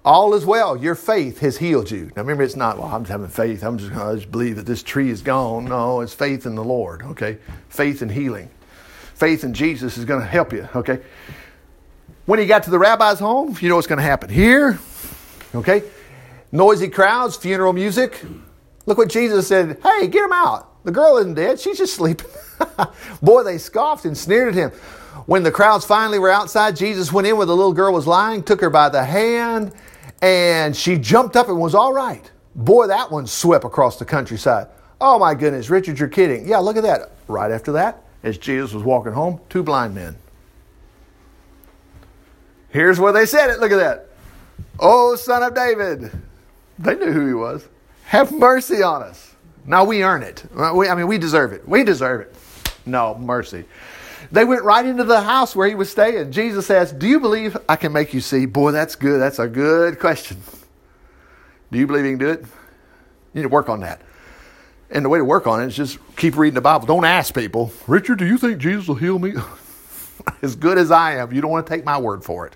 [0.06, 0.76] all is well.
[0.76, 2.12] Your faith has healed you.
[2.16, 3.64] Now remember, it's not, well, I'm just having faith.
[3.64, 5.66] I'm just going to believe that this tree is gone.
[5.66, 7.38] No, it's faith in the Lord, okay?
[7.70, 8.50] Faith in healing.
[9.16, 11.00] Faith in Jesus is going to help you, okay?
[12.26, 14.30] When he got to the rabbi's home, you know what's going to happen.
[14.30, 14.80] Here,
[15.56, 15.84] okay?
[16.52, 18.22] Noisy crowds, funeral music.
[18.86, 19.80] Look what Jesus said.
[19.82, 20.84] Hey, get him out.
[20.84, 21.60] The girl isn't dead.
[21.60, 22.30] She's just sleeping.
[23.22, 24.70] Boy, they scoffed and sneered at him.
[25.26, 28.44] When the crowds finally were outside, Jesus went in where the little girl was lying,
[28.44, 29.72] took her by the hand,
[30.24, 32.32] and she jumped up and was all right.
[32.56, 34.68] Boy, that one swept across the countryside.
[35.02, 36.48] Oh my goodness, Richard, you're kidding.
[36.48, 37.12] Yeah, look at that.
[37.28, 40.16] Right after that, as Jesus was walking home, two blind men.
[42.70, 43.60] Here's where they said it.
[43.60, 44.08] Look at that.
[44.80, 46.10] Oh, son of David.
[46.80, 47.68] They knew who he was.
[48.06, 49.36] Have mercy on us.
[49.66, 50.46] Now we earn it.
[50.58, 51.68] I mean, we deserve it.
[51.68, 52.36] We deserve it.
[52.86, 53.66] No, mercy.
[54.34, 56.32] They went right into the house where he was staying.
[56.32, 58.48] Jesus asked, Do you believe I can make you see?
[58.48, 59.22] Boy, that's good.
[59.22, 60.42] That's a good question.
[61.72, 62.40] Do you believe he can do it?
[62.42, 62.48] You
[63.36, 64.02] need to work on that.
[64.90, 66.88] And the way to work on it is just keep reading the Bible.
[66.88, 69.34] Don't ask people, Richard, do you think Jesus will heal me?
[70.42, 72.56] as good as I am, you don't want to take my word for it.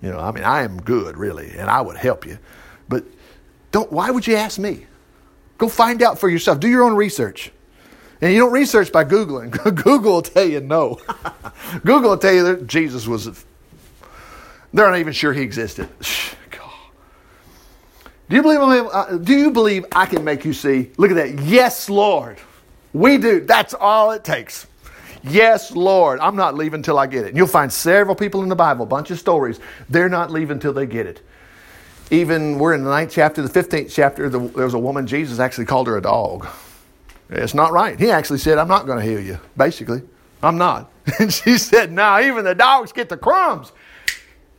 [0.00, 2.38] You know, I mean, I am good, really, and I would help you.
[2.88, 3.04] But
[3.70, 4.86] don't, why would you ask me?
[5.58, 6.58] Go find out for yourself.
[6.58, 7.52] Do your own research.
[8.20, 9.50] And you don't research by Googling.
[9.84, 11.00] Google will tell you no.
[11.84, 13.44] Google will tell you that Jesus was,
[14.72, 15.88] they're not even sure he existed.
[16.50, 16.70] God.
[18.28, 20.90] Do you believe, uh, do you believe I can make you see?
[20.96, 21.44] Look at that.
[21.44, 22.38] Yes, Lord.
[22.92, 23.40] We do.
[23.40, 24.66] That's all it takes.
[25.22, 26.20] Yes, Lord.
[26.20, 27.28] I'm not leaving till I get it.
[27.28, 29.60] And you'll find several people in the Bible, a bunch of stories.
[29.90, 31.20] They're not leaving till they get it.
[32.10, 35.40] Even we're in the ninth chapter, the 15th chapter, the, there was a woman, Jesus
[35.40, 36.46] actually called her a dog.
[37.28, 37.98] It's not right.
[37.98, 40.02] He actually said, I'm not going to heal you, basically.
[40.42, 40.92] I'm not.
[41.20, 43.70] And she said, Now, even the dogs get the crumbs.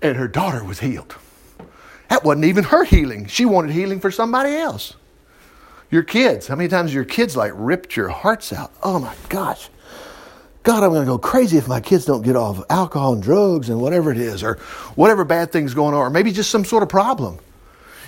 [0.02, 1.16] And her daughter was healed.
[2.10, 3.26] That wasn't even her healing.
[3.26, 4.96] She wanted healing for somebody else.
[5.90, 8.72] Your kids, how many times your kids like ripped your hearts out?
[8.82, 9.70] Oh my gosh.
[10.64, 13.70] God, I'm going to go crazy if my kids don't get off alcohol and drugs
[13.70, 14.56] and whatever it is, or
[14.96, 17.40] whatever bad thing's going on, or maybe just some sort of problem.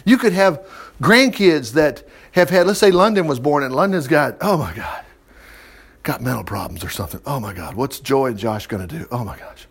[0.04, 0.66] You could have
[1.02, 5.04] grandkids that have had, let's say London was born and London's got, oh my God,
[6.04, 7.22] got mental problems or something.
[7.26, 9.08] Oh my God, what's Joy and Josh going to do?
[9.12, 9.68] Oh my gosh.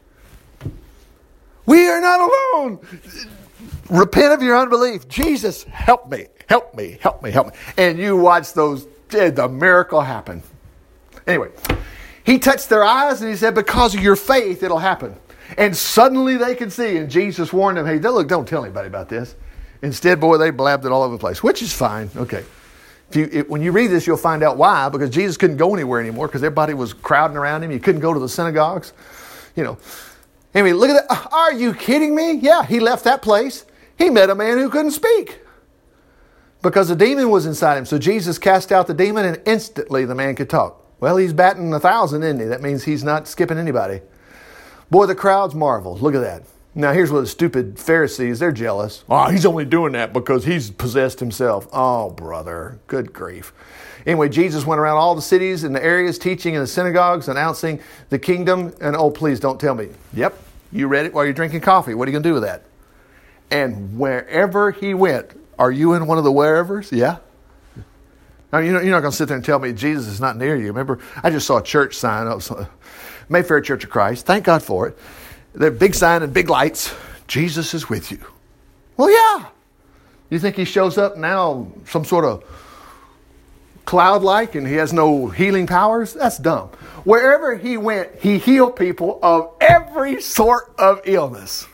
[1.66, 2.78] We are not alone.
[3.90, 5.08] Repent of your unbelief.
[5.08, 7.52] Jesus, help me, help me, help me, help me.
[7.76, 10.42] And you watch those, the miracle happen.
[11.26, 11.50] Anyway,
[12.24, 15.14] he touched their eyes and he said, Because of your faith, it'll happen.
[15.56, 16.96] And suddenly they can see.
[16.96, 19.34] And Jesus warned them, Hey, look, don't tell anybody about this.
[19.82, 22.10] Instead, boy, they blabbed it all over the place, which is fine.
[22.16, 22.44] Okay.
[23.10, 26.00] If you, when you read this, you'll find out why, because Jesus couldn't go anywhere
[26.00, 27.70] anymore because everybody was crowding around him.
[27.70, 28.92] He couldn't go to the synagogues.
[29.56, 29.78] You know.
[30.54, 31.10] Anyway, look at that.
[31.10, 32.32] Uh, are you kidding me?
[32.32, 33.64] Yeah, he left that place.
[33.96, 35.40] He met a man who couldn't speak
[36.62, 37.86] because a demon was inside him.
[37.86, 40.84] So Jesus cast out the demon, and instantly the man could talk.
[41.00, 42.46] Well, he's batting a thousand, isn't he?
[42.46, 44.00] That means he's not skipping anybody.
[44.90, 46.00] Boy, the crowds marveled.
[46.00, 46.42] Look at that.
[46.74, 49.02] Now, here's what the stupid Pharisees, they're jealous.
[49.08, 51.66] Oh, he's only doing that because he's possessed himself.
[51.72, 53.52] Oh, brother, good grief.
[54.06, 57.80] Anyway, Jesus went around all the cities and the areas teaching in the synagogues, announcing
[58.10, 58.72] the kingdom.
[58.80, 59.88] And oh, please don't tell me.
[60.14, 60.38] Yep,
[60.70, 61.94] You read it while you're drinking coffee.
[61.94, 62.62] What are you going to do with that?
[63.50, 66.92] And wherever he went, are you in one of the wherevers?
[66.92, 67.18] Yeah.
[68.52, 70.36] Now, you know, you're not going to sit there and tell me Jesus is not
[70.36, 70.68] near you.
[70.68, 72.68] Remember, I just saw a church sign, of
[73.28, 74.24] Mayfair Church of Christ.
[74.24, 74.98] Thank God for it.
[75.54, 76.94] The big sign and big lights.
[77.26, 78.18] Jesus is with you.
[78.96, 79.46] Well, yeah.
[80.30, 82.44] You think he shows up now, some sort of
[83.84, 86.12] cloud like, and he has no healing powers?
[86.12, 86.68] That's dumb.
[87.04, 91.66] Wherever he went, he healed people of every sort of illness.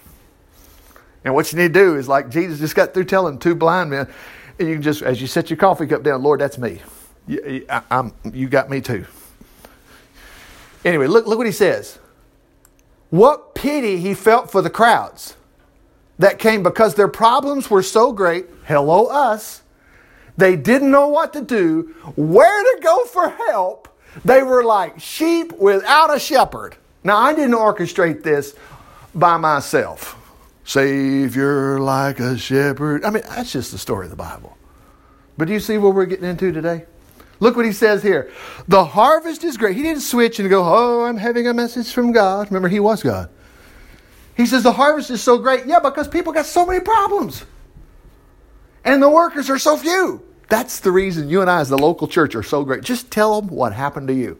[1.24, 3.90] And what you need to do is, like Jesus just got through telling two blind
[3.90, 4.08] men,
[4.58, 6.80] and you can just, as you set your coffee cup down, Lord, that's me.
[7.26, 9.06] You, I, you got me too.
[10.84, 11.98] Anyway, look, look what he says.
[13.14, 15.36] What pity he felt for the crowds
[16.18, 18.46] that came because their problems were so great.
[18.66, 19.62] Hello, us.
[20.36, 23.86] They didn't know what to do, where to go for help.
[24.24, 26.74] They were like sheep without a shepherd.
[27.04, 28.56] Now, I didn't orchestrate this
[29.14, 30.16] by myself.
[30.64, 33.04] Savior like a shepherd.
[33.04, 34.58] I mean, that's just the story of the Bible.
[35.38, 36.86] But do you see what we're getting into today?
[37.40, 38.30] Look what he says here.
[38.68, 39.76] The harvest is great.
[39.76, 42.48] He didn't switch and go, Oh, I'm having a message from God.
[42.48, 43.28] Remember, he was God.
[44.36, 45.66] He says, The harvest is so great.
[45.66, 47.44] Yeah, because people got so many problems.
[48.84, 50.22] And the workers are so few.
[50.48, 52.82] That's the reason you and I, as the local church, are so great.
[52.82, 54.38] Just tell them what happened to you.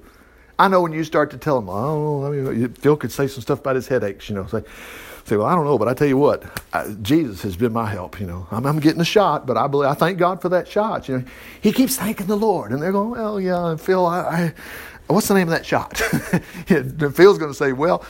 [0.59, 3.42] I know when you start to tell them, oh, I mean, Phil could say some
[3.42, 4.62] stuff about his headaches, you know, say,
[5.24, 7.87] say, well, I don't know, but I tell you what, I, Jesus has been my
[7.87, 8.20] help.
[8.20, 10.68] You know, I'm, I'm, getting a shot, but I believe I thank God for that
[10.68, 11.08] shot.
[11.08, 11.24] You know,
[11.60, 14.54] he keeps thanking the Lord, and they're going, well, yeah, Phil, I, I
[15.06, 15.96] what's the name of that shot?
[15.96, 18.04] Phil's going to say, well,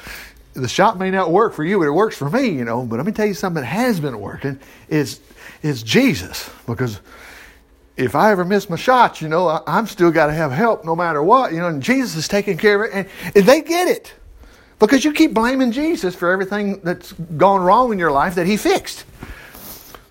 [0.55, 2.49] the shot may not work for you, but it works for me.
[2.49, 5.21] You know, but let me tell you something that has been working is
[5.63, 7.01] is Jesus because
[7.97, 10.85] if I ever miss my shot, you know, I, am still got to have help
[10.85, 13.61] no matter what, you know, and Jesus is taking care of it, and, and they
[13.61, 14.13] get it.
[14.79, 18.57] Because you keep blaming Jesus for everything that's gone wrong in your life that he
[18.57, 19.05] fixed.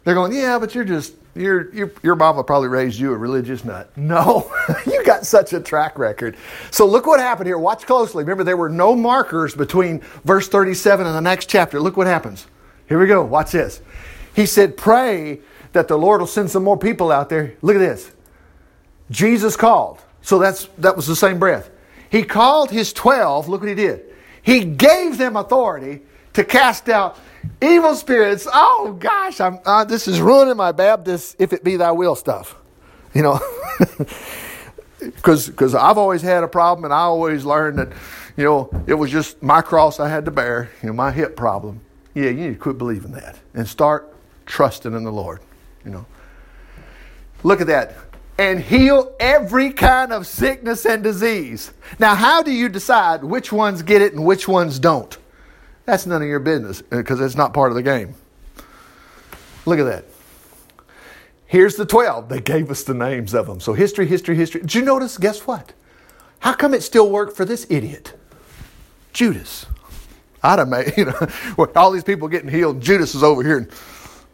[0.04, 3.64] They're going, yeah, but you're just, your, your, your mama probably raised you a religious
[3.64, 3.92] nut.
[3.98, 4.52] No,
[4.86, 6.38] you got such a track record.
[6.72, 7.58] So look what happened here.
[7.58, 8.24] Watch closely.
[8.24, 11.80] Remember, there were no markers between verse 37 and the next chapter.
[11.80, 12.48] Look what happens.
[12.88, 13.24] Here we go.
[13.24, 13.82] Watch this.
[14.36, 15.42] He said, pray
[15.74, 17.56] that the Lord will send some more people out there.
[17.62, 18.12] Look at this.
[19.12, 20.00] Jesus called.
[20.22, 21.70] So that's that was the same breath.
[22.10, 23.50] He called his 12.
[23.50, 24.13] Look what he did.
[24.44, 26.02] He gave them authority
[26.34, 27.18] to cast out
[27.62, 28.48] evil spirits.
[28.52, 32.56] Oh gosh, I'm, uh, this is ruining my Baptist if it be thy will stuff.
[33.14, 33.40] You know,
[35.00, 37.94] because I've always had a problem and I always learned that,
[38.36, 41.36] you know, it was just my cross I had to bear, you know, my hip
[41.36, 41.80] problem.
[42.14, 44.14] Yeah, you need to quit believing that and start
[44.46, 45.40] trusting in the Lord,
[45.86, 46.06] you know.
[47.44, 47.96] Look at that
[48.38, 51.72] and heal every kind of sickness and disease.
[52.00, 55.16] Now, how do you decide which ones get it and which ones don't?
[55.86, 58.16] That's none of your business uh, because it's not part of the game.
[59.66, 60.06] Look at that.
[61.46, 62.30] Here's the 12.
[62.30, 63.60] They gave us the names of them.
[63.60, 64.62] So, history, history, history.
[64.62, 65.18] Did you notice?
[65.18, 65.74] Guess what?
[66.40, 68.14] How come it still worked for this idiot?
[69.14, 69.68] Judas.
[70.42, 72.82] I'd have made, you know, all these people getting healed.
[72.82, 73.72] Judas is over here and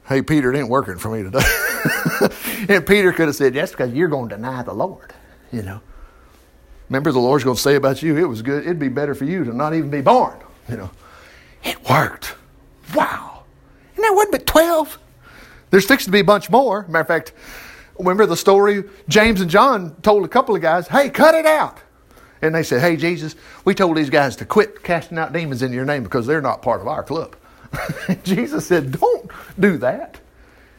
[0.10, 2.66] hey, Peter, it ain't working for me today.
[2.74, 5.14] and Peter could have said, that's because you're going to deny the Lord,
[5.52, 5.80] you know.
[6.90, 8.64] Remember, the Lord's going to say about you, it was good.
[8.64, 10.36] It'd be better for you to not even be born,
[10.68, 10.90] you know.
[11.64, 12.36] It worked.
[12.96, 13.44] Wow.
[13.96, 14.98] And there wasn't but 12.
[15.70, 16.88] There's fixing to be a bunch more.
[16.88, 17.34] Matter of fact,
[18.00, 21.78] remember the story James and John told a couple of guys, hey, cut it out.
[22.42, 25.72] And they said, hey, Jesus, we told these guys to quit casting out demons in
[25.72, 27.36] your name because they're not part of our club.
[28.24, 30.20] Jesus said, Don't do that.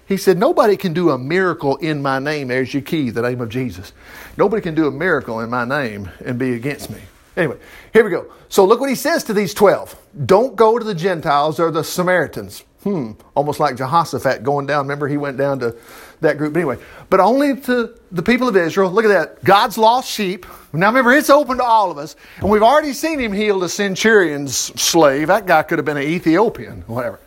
[0.06, 2.48] He said, Nobody can do a miracle in my name.
[2.48, 3.92] There's your key, the name of Jesus.
[4.36, 7.00] Nobody can do a miracle in my name and be against me.
[7.36, 7.58] Anyway,
[7.92, 8.30] here we go.
[8.48, 9.96] So look what he says to these 12.
[10.26, 12.64] Don't go to the Gentiles or the Samaritans.
[12.82, 14.86] Hmm, almost like Jehoshaphat going down.
[14.86, 15.76] Remember, he went down to
[16.20, 16.78] that group anyway.
[17.08, 18.90] But only to the people of Israel.
[18.90, 19.44] Look at that.
[19.44, 20.46] God's lost sheep.
[20.72, 22.16] Now remember, it's open to all of us.
[22.38, 25.28] And we've already seen him heal the centurion's slave.
[25.28, 27.20] That guy could have been an Ethiopian, whatever.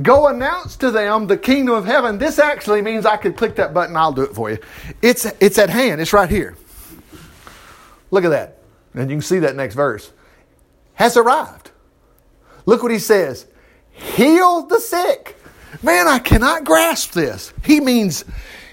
[0.00, 2.18] Go announce to them the kingdom of heaven.
[2.18, 4.58] This actually means I could click that button, I'll do it for you.
[5.02, 6.56] It's, it's at hand, it's right here.
[8.10, 8.58] Look at that.
[8.94, 10.12] And you can see that next verse.
[10.94, 11.72] Has arrived.
[12.64, 13.46] Look what he says
[13.90, 15.37] heal the sick.
[15.82, 17.52] Man, I cannot grasp this.
[17.64, 18.24] He means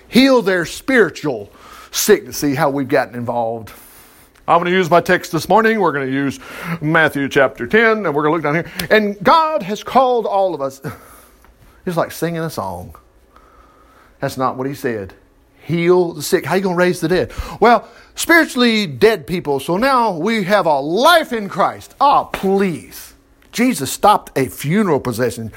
[0.07, 1.51] heal their spiritual
[1.91, 2.37] sickness.
[2.37, 3.71] See how we've gotten involved.
[4.47, 5.79] I'm going to use my text this morning.
[5.79, 6.39] We're going to use
[6.79, 8.87] Matthew chapter 10, and we're going to look down here.
[8.91, 10.81] And God has called all of us.
[11.87, 12.95] It's like singing a song.
[14.19, 15.13] That's not what he said.
[15.65, 16.45] Heal the sick.
[16.45, 17.31] How you going to raise the dead?
[17.59, 19.59] Well, spiritually dead people.
[19.59, 21.93] So now we have a life in Christ.
[21.99, 23.14] Ah, oh, please.
[23.55, 25.49] Jesus stopped a funeral procession.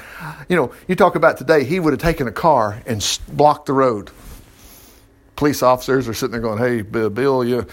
[0.47, 3.73] You know, you talk about today, he would have taken a car and blocked the
[3.73, 4.09] road.
[5.35, 7.67] Police officers are sitting there going, Hey, Bill, you,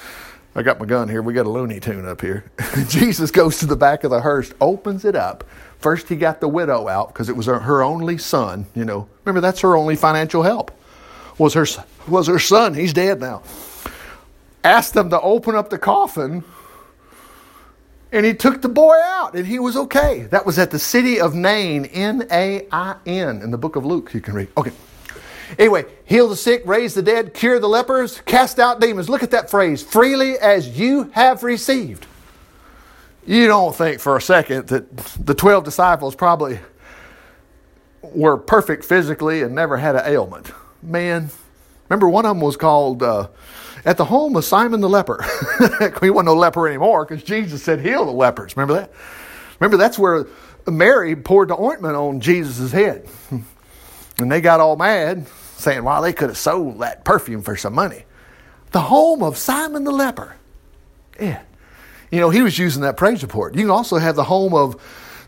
[0.56, 1.22] I got my gun here.
[1.22, 2.44] We got a Looney Tune up here.
[2.88, 5.44] Jesus goes to the back of the hearse, opens it up.
[5.78, 8.66] First, he got the widow out because it was her only son.
[8.74, 10.72] You know, remember that's her only financial help.
[11.38, 11.66] Was her
[12.08, 12.74] was her son?
[12.74, 13.44] He's dead now.
[14.64, 16.42] Asked them to open up the coffin
[18.12, 20.22] and he took the boy out and he was okay.
[20.30, 23.84] That was at the city of Nain, N A I N, in the book of
[23.84, 24.48] Luke, you can read.
[24.56, 24.72] Okay.
[25.58, 29.08] Anyway, heal the sick, raise the dead, cure the lepers, cast out demons.
[29.08, 32.06] Look at that phrase freely as you have received.
[33.26, 36.60] You don't think for a second that the 12 disciples probably
[38.02, 40.52] were perfect physically and never had an ailment.
[40.82, 41.30] Man,
[41.88, 43.02] remember one of them was called.
[43.02, 43.28] Uh,
[43.86, 45.24] at the home of Simon the leper.
[46.02, 48.56] he wasn't no leper anymore because Jesus said, heal the lepers.
[48.56, 48.92] Remember that?
[49.60, 50.26] Remember, that's where
[50.66, 53.08] Mary poured the ointment on Jesus' head.
[54.18, 55.26] And they got all mad,
[55.58, 58.06] saying, well, they could have sold that perfume for some money.
[58.70, 60.36] The home of Simon the leper.
[61.20, 61.42] Yeah.
[62.10, 63.54] You know, he was using that praise report.
[63.54, 64.80] You can also have the home of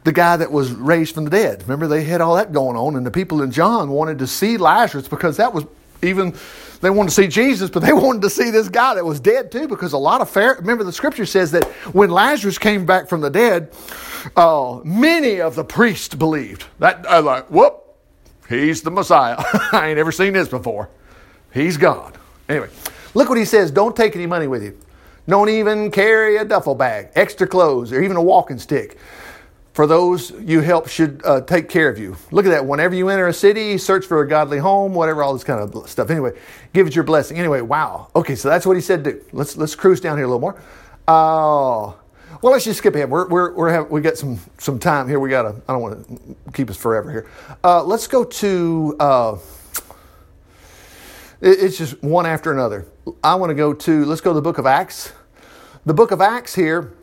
[0.05, 1.63] the guy that was raised from the dead.
[1.65, 4.57] Remember, they had all that going on, and the people in John wanted to see
[4.57, 5.67] Lazarus because that was
[6.01, 6.35] even
[6.81, 9.51] they wanted to see Jesus, but they wanted to see this guy that was dead
[9.51, 10.55] too, because a lot of fair.
[10.55, 11.65] Remember, the scripture says that
[11.95, 13.73] when Lazarus came back from the dead,
[14.37, 16.65] uh, many of the priests believed.
[16.79, 17.83] That I uh, like, whoop,
[18.49, 19.37] he's the Messiah.
[19.73, 20.89] I ain't ever seen this before.
[21.53, 22.17] He's God.
[22.49, 22.69] Anyway,
[23.15, 23.71] look what he says.
[23.71, 24.79] Don't take any money with you.
[25.27, 28.99] Don't even carry a duffel bag, extra clothes, or even a walking stick
[29.79, 32.17] for those you help should uh, take care of you.
[32.33, 32.67] Look at that.
[32.67, 35.89] Whenever you enter a city, search for a godly home, whatever, all this kind of
[35.89, 36.11] stuff.
[36.11, 36.33] Anyway,
[36.73, 37.39] give it your blessing.
[37.39, 38.09] Anyway, wow.
[38.17, 39.23] Okay, so that's what he said do.
[39.33, 40.61] Let's let's cruise down here a little more.
[41.07, 41.95] Uh,
[42.43, 43.09] well, let's just skip ahead.
[43.09, 45.21] We're, we're, we're have, we got some some time here.
[45.21, 45.63] We got to.
[45.69, 47.31] I don't want to keep us forever here.
[47.63, 48.97] Uh, let's go to.
[48.99, 49.37] Uh,
[51.41, 52.85] it, it's just one after another.
[53.23, 54.05] I want to go to.
[54.07, 55.13] Let's go to the book of Acts.
[55.87, 56.95] The book of Acts here.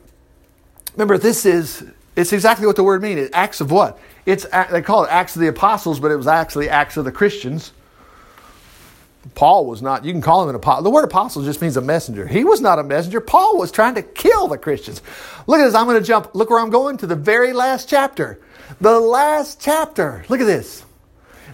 [0.97, 1.85] Remember, this is
[2.15, 3.29] it's exactly what the word means.
[3.33, 3.99] Acts of what?
[4.25, 7.11] It's they call it acts of the apostles, but it was actually acts of the
[7.11, 7.71] Christians.
[9.33, 10.05] Paul was not.
[10.05, 10.83] You can call him an apostle.
[10.83, 12.27] The word apostle just means a messenger.
[12.27, 13.19] He was not a messenger.
[13.19, 15.01] Paul was trying to kill the Christians.
[15.47, 15.73] Look at this.
[15.73, 16.35] I'm going to jump.
[16.35, 18.39] Look where I'm going to the very last chapter.
[18.79, 20.23] The last chapter.
[20.29, 20.85] Look at this.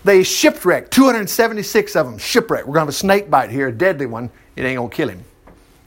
[0.04, 0.92] They shipwrecked.
[0.92, 2.68] 276 of them shipwrecked.
[2.68, 4.30] We're going to have a snake bite here, a deadly one.
[4.56, 5.24] It ain't going to kill him.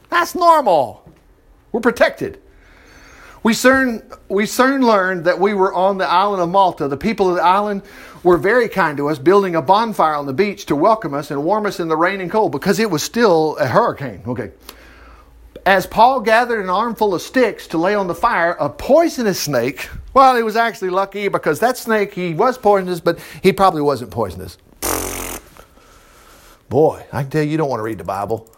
[0.09, 1.07] That's normal.
[1.73, 2.41] We're protected.
[3.45, 6.89] We soon, we soon learned that we were on the island of Malta.
[6.89, 7.83] The people of the island
[8.23, 11.45] were very kind to us, building a bonfire on the beach to welcome us and
[11.45, 14.23] warm us in the rain and cold because it was still a hurricane.
[14.27, 14.53] Okay.
[15.67, 19.91] As Paul gathered an armful of sticks to lay on the fire, a poisonous snake,
[20.15, 24.11] well, he was actually lucky because that snake, he was poisonous, but he probably wasn't
[24.11, 24.57] poisonous.
[26.71, 28.49] Boy, I can tell you, you don't want to read the Bible.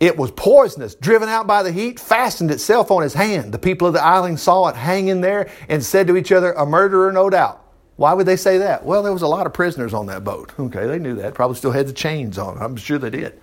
[0.00, 3.52] It was poisonous, driven out by the heat, fastened itself on his hand.
[3.52, 6.64] The people of the island saw it hanging there and said to each other, A
[6.64, 7.62] murderer, no doubt.
[7.96, 8.82] Why would they say that?
[8.82, 10.52] Well, there was a lot of prisoners on that boat.
[10.58, 11.34] Okay, they knew that.
[11.34, 12.56] Probably still had the chains on.
[12.56, 13.38] I'm sure they did.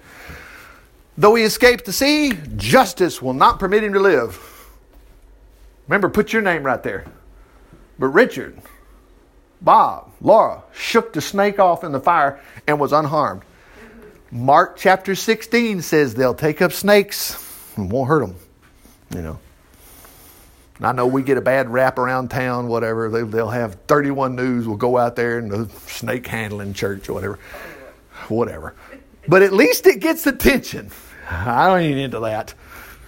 [1.16, 4.40] Though he escaped the sea, justice will not permit him to live.
[5.88, 7.06] Remember, put your name right there.
[8.00, 8.60] But Richard,
[9.62, 13.44] Bob, Laura shook the snake off in the fire and was unharmed.
[14.32, 18.36] Mark chapter 16 says they'll take up snakes and won't hurt them.
[19.14, 19.40] You know.
[20.82, 23.10] I know we get a bad rap around town, whatever.
[23.10, 27.14] They, will have 31 News We'll go out there and the snake handling church or
[27.14, 27.40] whatever.
[28.28, 28.76] Whatever.
[29.28, 30.92] But at least it gets attention.
[31.30, 32.54] I don't even into that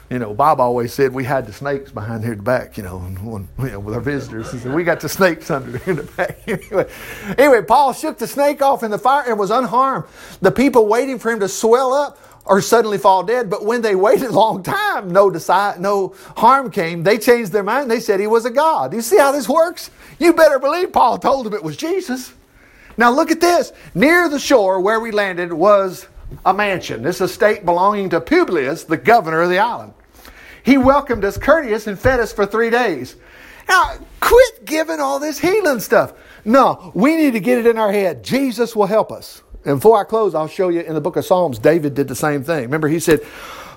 [0.09, 2.83] you know, Bob always said we had the snakes behind here at the back, you
[2.83, 4.51] know, when, you know with our visitors.
[4.51, 6.39] He said, we got the snakes under here in the back.
[6.47, 6.89] anyway,
[7.37, 10.05] anyway, Paul shook the snake off in the fire and was unharmed.
[10.41, 13.51] The people waiting for him to swell up or suddenly fall dead.
[13.51, 17.03] But when they waited a long time, no, decide, no harm came.
[17.03, 17.91] They changed their mind.
[17.91, 18.93] They said he was a god.
[18.93, 19.91] You see how this works?
[20.17, 22.33] You better believe Paul told them it was Jesus.
[22.97, 23.71] Now look at this.
[23.93, 26.07] Near the shore where we landed was
[26.45, 27.03] a mansion.
[27.03, 29.93] This estate belonging to Publius, the governor of the island.
[30.63, 33.15] He welcomed us courteous and fed us for three days.
[33.67, 36.13] Now, quit giving all this healing stuff.
[36.43, 38.23] No, we need to get it in our head.
[38.23, 39.43] Jesus will help us.
[39.65, 42.15] And before I close, I'll show you in the book of Psalms, David did the
[42.15, 42.63] same thing.
[42.63, 43.21] Remember, he said,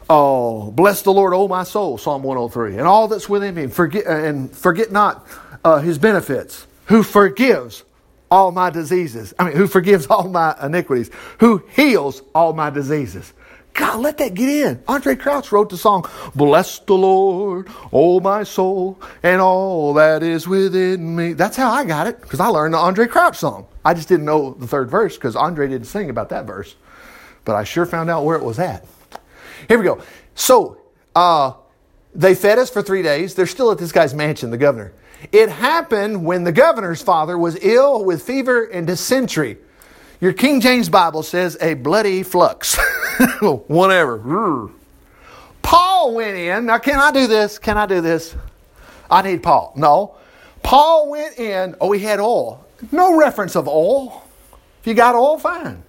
[0.09, 4.07] Oh, bless the Lord, O my soul, Psalm 103, and all that's within me, forget,
[4.07, 5.27] and forget not
[5.65, 7.85] uh, his benefits, who forgives
[8.31, 9.33] all my diseases.
[9.39, 13.33] I mean, who forgives all my iniquities, who heals all my diseases.
[13.75, 14.77] God, let that get in.
[14.81, 16.05] Andraé Crouch wrote the song,
[16.35, 21.33] Bless the Lord, oh my soul, and all that is within me.
[21.33, 23.67] That's how I got it, because I learned the Andraé Crouch song.
[23.85, 26.75] I just didn't know the third verse, because Andraé didn't sing about that verse.
[27.45, 28.87] But I sure found out where it was at.
[29.69, 30.03] Here we go.
[30.35, 30.79] So,
[31.17, 31.55] uh,
[32.15, 33.35] they fed us for three days.
[33.35, 34.93] They're still at this guy's mansion, the governor.
[35.31, 39.59] It happened when the governor's father was ill with fever and dysentery.
[40.23, 42.77] Your King James Bible says a bloody flux.
[43.41, 44.71] Whatever.
[45.63, 46.67] Paul went in.
[46.67, 47.59] Now, can I do this?
[47.59, 48.37] Can I do this?
[49.11, 49.73] I need Paul.
[49.75, 50.15] No.
[50.63, 51.75] Paul went in.
[51.81, 52.65] Oh, he had oil.
[52.93, 54.23] No reference of oil.
[54.81, 55.83] If you got oil, fine.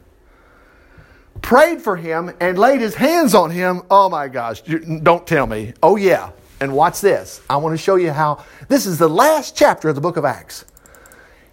[1.43, 3.83] Prayed for him and laid his hands on him.
[3.91, 4.63] Oh my gosh.
[4.63, 5.73] Don't tell me.
[5.83, 6.31] Oh, yeah.
[6.59, 7.39] And watch this.
[7.51, 10.25] I want to show you how this is the last chapter of the book of
[10.25, 10.65] Acts.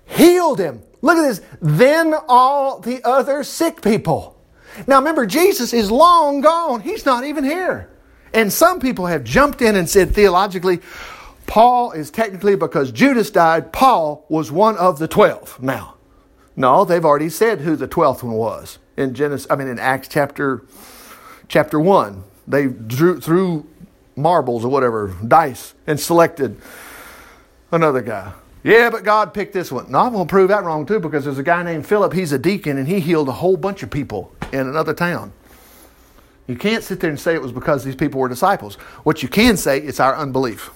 [0.06, 0.82] Healed him.
[1.02, 1.40] Look at this.
[1.60, 4.36] Then all the other sick people.
[4.86, 6.80] Now remember, Jesus is long gone.
[6.80, 7.88] He's not even here.
[8.32, 10.80] And some people have jumped in and said theologically,
[11.46, 15.60] Paul is technically because Judas died, Paul was one of the twelve.
[15.60, 15.96] Now,
[16.54, 19.48] no, they've already said who the twelfth one was in Genesis.
[19.50, 20.62] I mean, in Acts chapter
[21.48, 23.66] chapter one, they drew threw
[24.14, 26.60] marbles or whatever dice and selected
[27.72, 28.32] another guy.
[28.62, 29.90] Yeah, but God picked this one.
[29.90, 32.12] No, I'm going to prove that wrong too because there's a guy named Philip.
[32.12, 35.32] He's a deacon and he healed a whole bunch of people in another town.
[36.46, 38.74] You can't sit there and say it was because these people were disciples.
[39.04, 40.70] What you can say, it's our unbelief.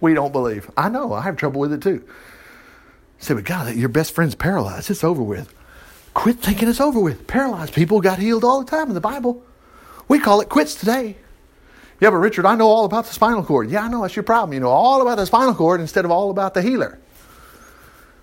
[0.00, 0.70] We don't believe.
[0.76, 2.04] I know, I have trouble with it too.
[3.18, 4.90] Say, but God, your best friend's paralyzed.
[4.90, 5.54] It's over with.
[6.14, 7.26] Quit thinking it's over with.
[7.26, 9.42] Paralyzed people got healed all the time in the Bible.
[10.08, 11.16] We call it quits today.
[12.00, 13.70] Yeah, but Richard, I know all about the spinal cord.
[13.70, 14.54] Yeah, I know that's your problem.
[14.54, 16.98] You know all about the spinal cord instead of all about the healer.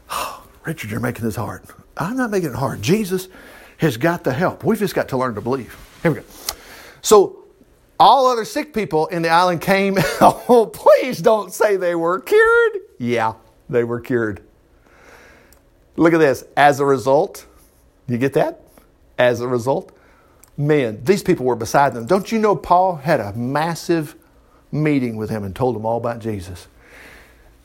[0.66, 1.64] Richard, you're making this hard.
[1.96, 2.82] I'm not making it hard.
[2.82, 3.28] Jesus
[3.78, 4.64] has got the help.
[4.64, 5.76] We've just got to learn to believe.
[6.04, 6.26] Here we go.
[7.02, 7.44] So,
[8.00, 9.98] all other sick people in the island came.
[10.22, 12.78] oh, please don't say they were cured.
[13.00, 13.34] Yeah,
[13.70, 14.42] they were cured.
[15.96, 16.44] Look at this.
[16.56, 17.46] As a result,
[18.08, 18.62] you get that?
[19.18, 19.98] As a result,
[20.58, 22.06] man, these people were beside them.
[22.06, 24.16] Don't you know Paul had a massive
[24.72, 26.68] meeting with him and told him all about Jesus?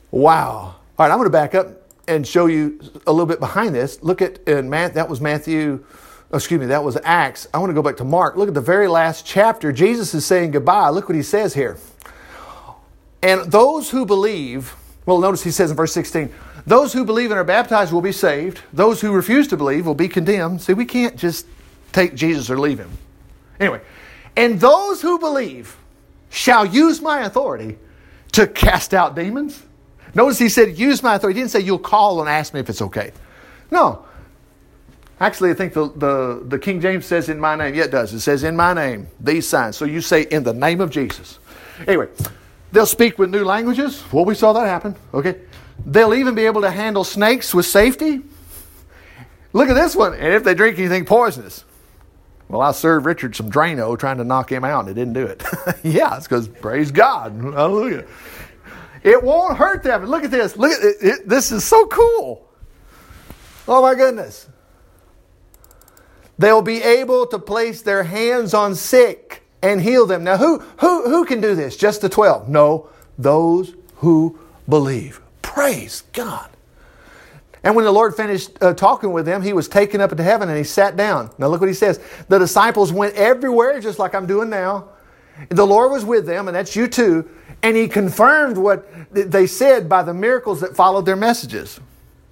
[0.09, 0.75] Wow.
[0.97, 4.01] All right, I'm going to back up and show you a little bit behind this.
[4.03, 5.83] Look at in Matt, that was Matthew,
[6.31, 7.47] oh, excuse me, that was Acts.
[7.53, 8.35] I want to go back to Mark.
[8.35, 9.71] Look at the very last chapter.
[9.71, 10.89] Jesus is saying goodbye.
[10.89, 11.77] Look what he says here.
[13.21, 14.75] And those who believe,
[15.05, 16.33] well, notice he says in verse 16,
[16.65, 18.61] those who believe and are baptized will be saved.
[18.71, 20.61] Those who refuse to believe will be condemned.
[20.61, 21.45] See, we can't just
[21.91, 22.89] take Jesus or leave him.
[23.59, 23.81] Anyway,
[24.35, 25.77] and those who believe
[26.29, 27.77] shall use my authority
[28.31, 29.61] to cast out demons
[30.15, 31.39] Notice he said, use my authority.
[31.39, 33.11] He didn't say you'll call and ask me if it's okay.
[33.71, 34.05] No.
[35.19, 37.73] Actually, I think the, the, the King James says in my name.
[37.75, 38.13] Yeah, it does.
[38.13, 39.77] It says in my name, these signs.
[39.77, 41.39] So you say in the name of Jesus.
[41.87, 42.07] Anyway,
[42.71, 44.03] they'll speak with new languages.
[44.11, 44.95] Well, we saw that happen.
[45.13, 45.39] Okay.
[45.85, 48.21] They'll even be able to handle snakes with safety.
[49.53, 50.13] Look at this one.
[50.13, 51.63] And if they drink anything poisonous.
[52.49, 55.25] Well, I served Richard some Drano trying to knock him out, and it didn't do
[55.25, 55.43] it.
[55.83, 57.31] yeah, it's because praise God.
[57.31, 58.05] Hallelujah.
[59.03, 60.05] It won't hurt them.
[60.05, 60.55] Look at this.
[60.57, 62.49] Look at it, it, this is so cool.
[63.67, 64.47] Oh my goodness.
[66.37, 70.23] They'll be able to place their hands on sick and heal them.
[70.23, 71.77] Now, who, who, who can do this?
[71.77, 72.49] Just the 12?
[72.49, 74.37] No, those who
[74.67, 75.21] believe.
[75.41, 76.49] Praise God.
[77.63, 80.49] And when the Lord finished uh, talking with them, he was taken up into heaven
[80.49, 81.31] and he sat down.
[81.37, 81.99] Now, look what he says.
[82.27, 84.89] The disciples went everywhere, just like I'm doing now.
[85.49, 87.29] The Lord was with them, and that's you too,
[87.63, 91.77] and he confirmed what they said by the miracles that followed their messages.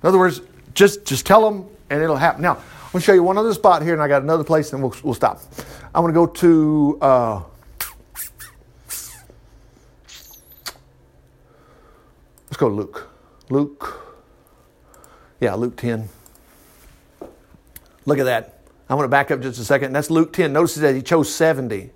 [0.04, 0.42] In other words,
[0.74, 2.42] just, just tell them and it'll happen.
[2.42, 4.74] Now, I'm going to show you one other spot here, and I got another place,
[4.74, 5.42] and we'll, we'll stop.
[5.96, 6.98] I'm going to go to.
[7.02, 7.44] Uh,
[12.48, 13.10] let's go to Luke.
[13.50, 13.98] Luke.
[15.40, 16.10] Yeah, Luke 10.
[18.06, 18.60] Look at that.
[18.90, 19.94] I'm going to back up just a second.
[19.94, 20.52] That's Luke 10.
[20.52, 21.92] Notice that he chose 70.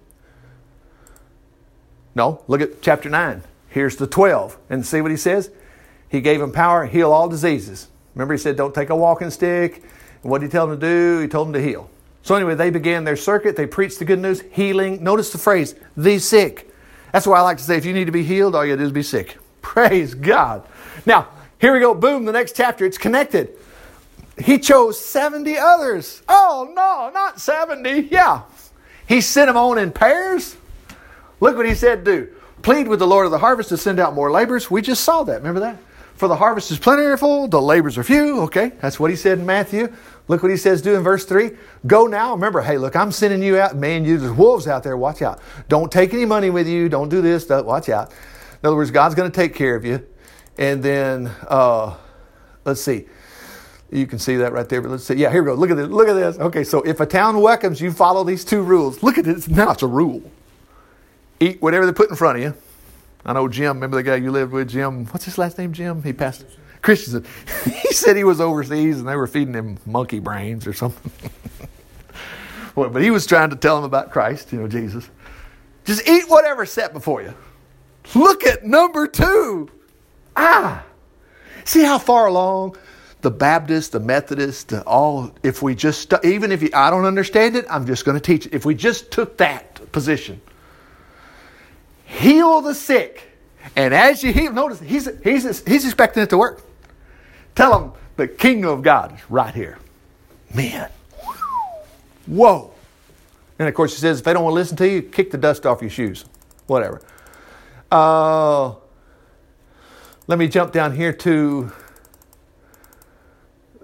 [2.16, 3.44] No, look at chapter 9.
[3.70, 4.58] Here's the 12.
[4.70, 5.52] And see what he says?
[6.10, 7.90] He gave them power, to heal all diseases.
[8.14, 9.84] Remember, he said, don't take a walking stick.
[10.24, 11.20] And what did he tell them to do?
[11.20, 11.90] He told them to heal.
[12.24, 13.56] So, anyway, they began their circuit.
[13.56, 15.04] They preached the good news, healing.
[15.04, 16.72] Notice the phrase, the sick.
[17.12, 18.84] That's why I like to say, if you need to be healed, all you do
[18.84, 19.38] is be sick.
[19.62, 20.66] Praise God.
[21.06, 21.28] Now,
[21.60, 21.94] here we go.
[21.94, 22.86] Boom, the next chapter.
[22.86, 23.50] It's connected.
[24.38, 26.22] He chose 70 others.
[26.28, 28.08] Oh, no, not 70.
[28.12, 28.44] Yeah.
[29.08, 30.58] He sent them on in pairs.
[31.40, 32.30] Look what he said do.
[32.62, 34.72] Plead with the Lord of the harvest to send out more laborers.
[34.72, 35.38] We just saw that.
[35.38, 35.78] Remember that?
[36.16, 38.40] For the harvest is plentiful, the labors are few.
[38.44, 39.94] Okay, that's what he said in Matthew.
[40.30, 41.52] Look what he says do in verse 3.
[41.86, 42.34] Go now.
[42.34, 43.76] Remember, hey, look, I'm sending you out.
[43.76, 44.96] Man, you, there's wolves out there.
[44.96, 45.42] Watch out.
[45.68, 46.88] Don't take any money with you.
[46.88, 47.46] Don't do this.
[47.46, 48.12] Don't, watch out.
[48.12, 50.08] In other words, God's going to take care of you.
[50.58, 51.96] And then, uh,
[52.64, 53.08] let's see.
[53.92, 54.82] You can see that right there.
[54.82, 55.16] But let's see.
[55.16, 55.54] Yeah, here we go.
[55.56, 55.90] Look at this.
[55.90, 56.40] Look at this.
[56.40, 59.04] Okay, so if a town welcomes you, follow these two rules.
[59.04, 59.50] Look at this.
[59.50, 60.24] Now it's a rule.
[61.40, 62.54] Eat whatever they put in front of you.
[63.26, 63.78] I know Jim.
[63.78, 65.06] Remember the guy you lived with, Jim?
[65.08, 65.74] What's his last name?
[65.74, 66.04] Jim.
[66.04, 66.46] He passed.
[66.82, 67.26] Christensen.
[67.82, 71.12] he said he was overseas and they were feeding him monkey brains or something.
[72.76, 75.10] well, but he was trying to tell him about Christ, you know, Jesus.
[75.84, 77.34] Just eat whatever's set before you.
[78.14, 79.70] Look at number two.
[80.36, 80.84] Ah,
[81.64, 82.78] see how far along
[83.22, 87.56] the Baptist, the Methodist, the all, if we just, even if you, I don't understand
[87.56, 88.54] it, I'm just going to teach it.
[88.54, 90.40] If we just took that position,
[92.06, 93.32] heal the sick.
[93.76, 96.62] And as you heal, notice he's, he's, he's expecting it to work.
[97.56, 99.78] Tell them the kingdom of God is right here.
[100.54, 100.90] Man.
[102.28, 102.72] Whoa.
[103.60, 105.38] And of course, he says, if they don't want to listen to you, kick the
[105.38, 106.26] dust off your shoes.
[106.68, 107.02] Whatever.
[107.92, 108.74] Uh,
[110.28, 111.72] let me jump down here to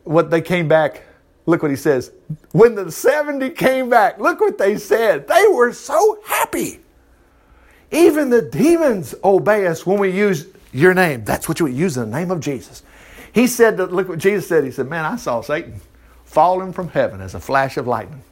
[0.03, 1.03] what they came back.
[1.45, 2.11] Look what he says.
[2.51, 5.28] When the 70 came back, look what they said.
[5.28, 6.80] They were so happy.
[7.92, 11.26] Even the demons obey us when we use your name.
[11.26, 12.84] That's what you would use in the name of Jesus.
[13.34, 14.64] He said, that, look what Jesus said.
[14.64, 15.82] He said, Man, I saw Satan
[16.26, 18.24] falling from heaven as a flash of lightning.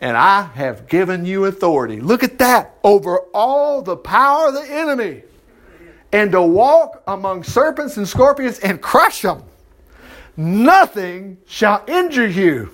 [0.00, 2.00] And I have given you authority.
[2.00, 5.22] Look at that over all the power of the enemy.
[6.12, 9.44] And to walk among serpents and scorpions and crush them.
[10.36, 12.70] Nothing shall injure you.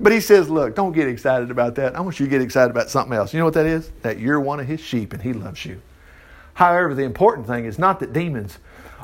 [0.00, 1.94] But he says, Look, don't get excited about that.
[1.94, 3.34] I want you to get excited about something else.
[3.34, 3.90] You know what that is?
[4.02, 5.80] That you're one of his sheep and he loves you.
[6.54, 8.58] However, the important thing is not that demons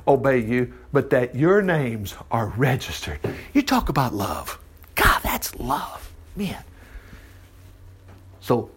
[0.09, 3.19] obey you, but that your names are registered.
[3.53, 4.59] You talk about love.
[4.95, 6.11] God, that's love.
[6.35, 6.63] Man.
[8.41, 8.71] So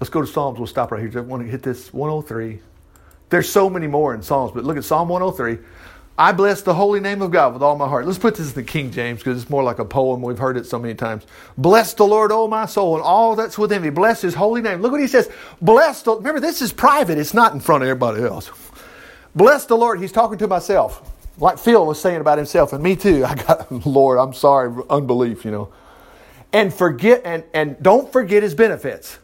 [0.00, 0.58] let's go to Psalms.
[0.58, 1.18] We'll stop right here.
[1.18, 2.60] I want to hit this 103.
[3.28, 5.58] There's so many more in Psalms, but look at Psalm 103.
[6.22, 8.06] I bless the holy name of God with all my heart.
[8.06, 10.22] Let's put this in the King James because it's more like a poem.
[10.22, 11.26] We've heard it so many times.
[11.58, 13.90] Bless the Lord, O my soul, and all that's within me.
[13.90, 14.82] Bless his holy name.
[14.82, 15.28] Look what he says.
[15.60, 17.18] Bless the, remember, this is private.
[17.18, 18.52] It's not in front of everybody else.
[19.34, 20.00] Bless the Lord.
[20.00, 21.10] He's talking to myself.
[21.38, 23.24] Like Phil was saying about himself, and me too.
[23.26, 25.72] I got, Lord, I'm sorry, unbelief, you know.
[26.52, 29.18] And forget, and, and don't forget his benefits.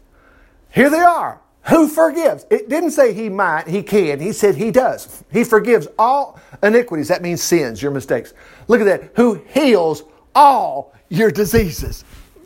[0.70, 1.40] Here they are.
[1.68, 2.46] Who forgives?
[2.50, 4.20] It didn't say he might, he can.
[4.20, 5.22] He said he does.
[5.30, 7.08] He forgives all iniquities.
[7.08, 8.32] That means sins, your mistakes.
[8.68, 9.12] Look at that.
[9.16, 10.04] Who heals
[10.34, 12.04] all your diseases.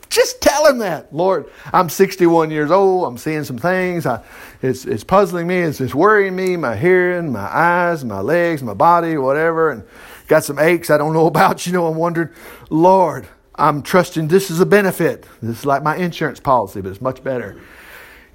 [0.09, 1.13] Just tell him that.
[1.15, 3.07] Lord, I'm 61 years old.
[3.07, 4.05] I'm seeing some things.
[4.05, 4.23] I,
[4.61, 5.57] it's, it's puzzling me.
[5.59, 6.57] It's, it's worrying me.
[6.57, 9.71] My hearing, my eyes, my legs, my body, whatever.
[9.71, 9.83] And
[10.27, 11.65] got some aches I don't know about.
[11.65, 12.29] You know, I'm wondering,
[12.69, 15.25] Lord, I'm trusting this is a benefit.
[15.41, 17.59] This is like my insurance policy, but it's much better.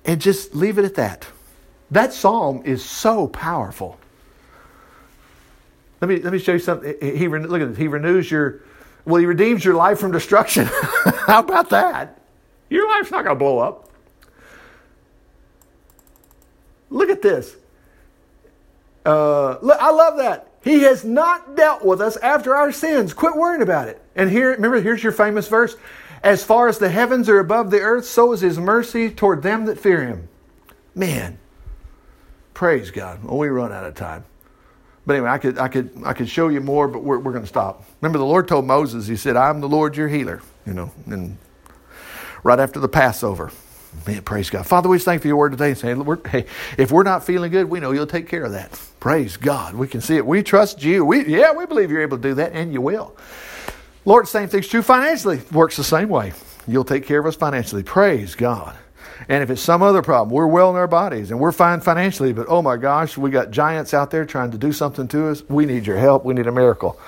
[0.09, 1.27] And just leave it at that.
[1.93, 4.01] That psalm is so powerful.
[6.01, 6.95] Let me, let me show you something.
[7.01, 7.79] He, look at this.
[7.79, 8.63] He renews your
[9.09, 10.67] well, he redeems your life from destruction.
[11.27, 12.21] How about that?
[12.69, 13.91] Your life's not going to blow up.
[16.91, 17.57] Look at this.
[19.07, 20.49] Uh, look, I love that.
[20.63, 23.15] He has not dealt with us after our sins.
[23.15, 24.03] Quit worrying about it.
[24.15, 25.75] And here, remember, here's your famous verse.
[26.23, 29.67] As far as the heavens are above the earth, so is his mercy toward them
[29.67, 30.29] that fear him.
[30.95, 31.39] Man,
[32.55, 33.23] praise God.
[33.23, 34.25] Well, we run out of time.
[35.07, 37.45] But anyway, I could, I could, I could show you more, but we're, we're going
[37.45, 37.85] to stop.
[38.03, 41.39] Remember, the Lord told Moses, He said, "I'm the Lord your healer." You know, and
[42.43, 43.51] right after the Passover,
[44.07, 44.67] man, praise God.
[44.67, 45.73] Father, we thank for your word today.
[45.73, 45.95] Say,
[46.27, 46.45] hey,
[46.77, 48.79] if we're not feeling good, we know you'll take care of that.
[49.01, 49.75] Praise God.
[49.75, 50.27] We can see it.
[50.27, 51.07] We trust you.
[51.07, 53.17] We, yeah, we believe you're able to do that, and you will.
[54.09, 55.43] Lord, same thing's true financially.
[55.53, 56.33] Works the same way.
[56.67, 57.83] You'll take care of us financially.
[57.83, 58.75] Praise God.
[59.29, 62.33] And if it's some other problem, we're well in our bodies and we're fine financially,
[62.33, 65.43] but oh my gosh, we got giants out there trying to do something to us.
[65.51, 66.25] We need your help.
[66.25, 66.99] We need a miracle.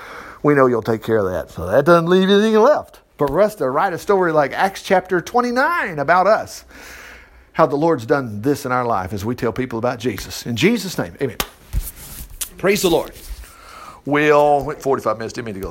[0.43, 1.51] We know you'll take care of that.
[1.51, 3.01] So that doesn't leave anything left.
[3.17, 6.67] But for us to write a story like Acts chapter 29 about us,
[7.55, 10.45] how the Lord's done this in our life as we tell people about Jesus.
[10.45, 11.39] In Jesus' name, amen.
[12.59, 13.13] Praise the Lord.
[14.05, 15.69] Will, 45 minutes, didn't mean to go.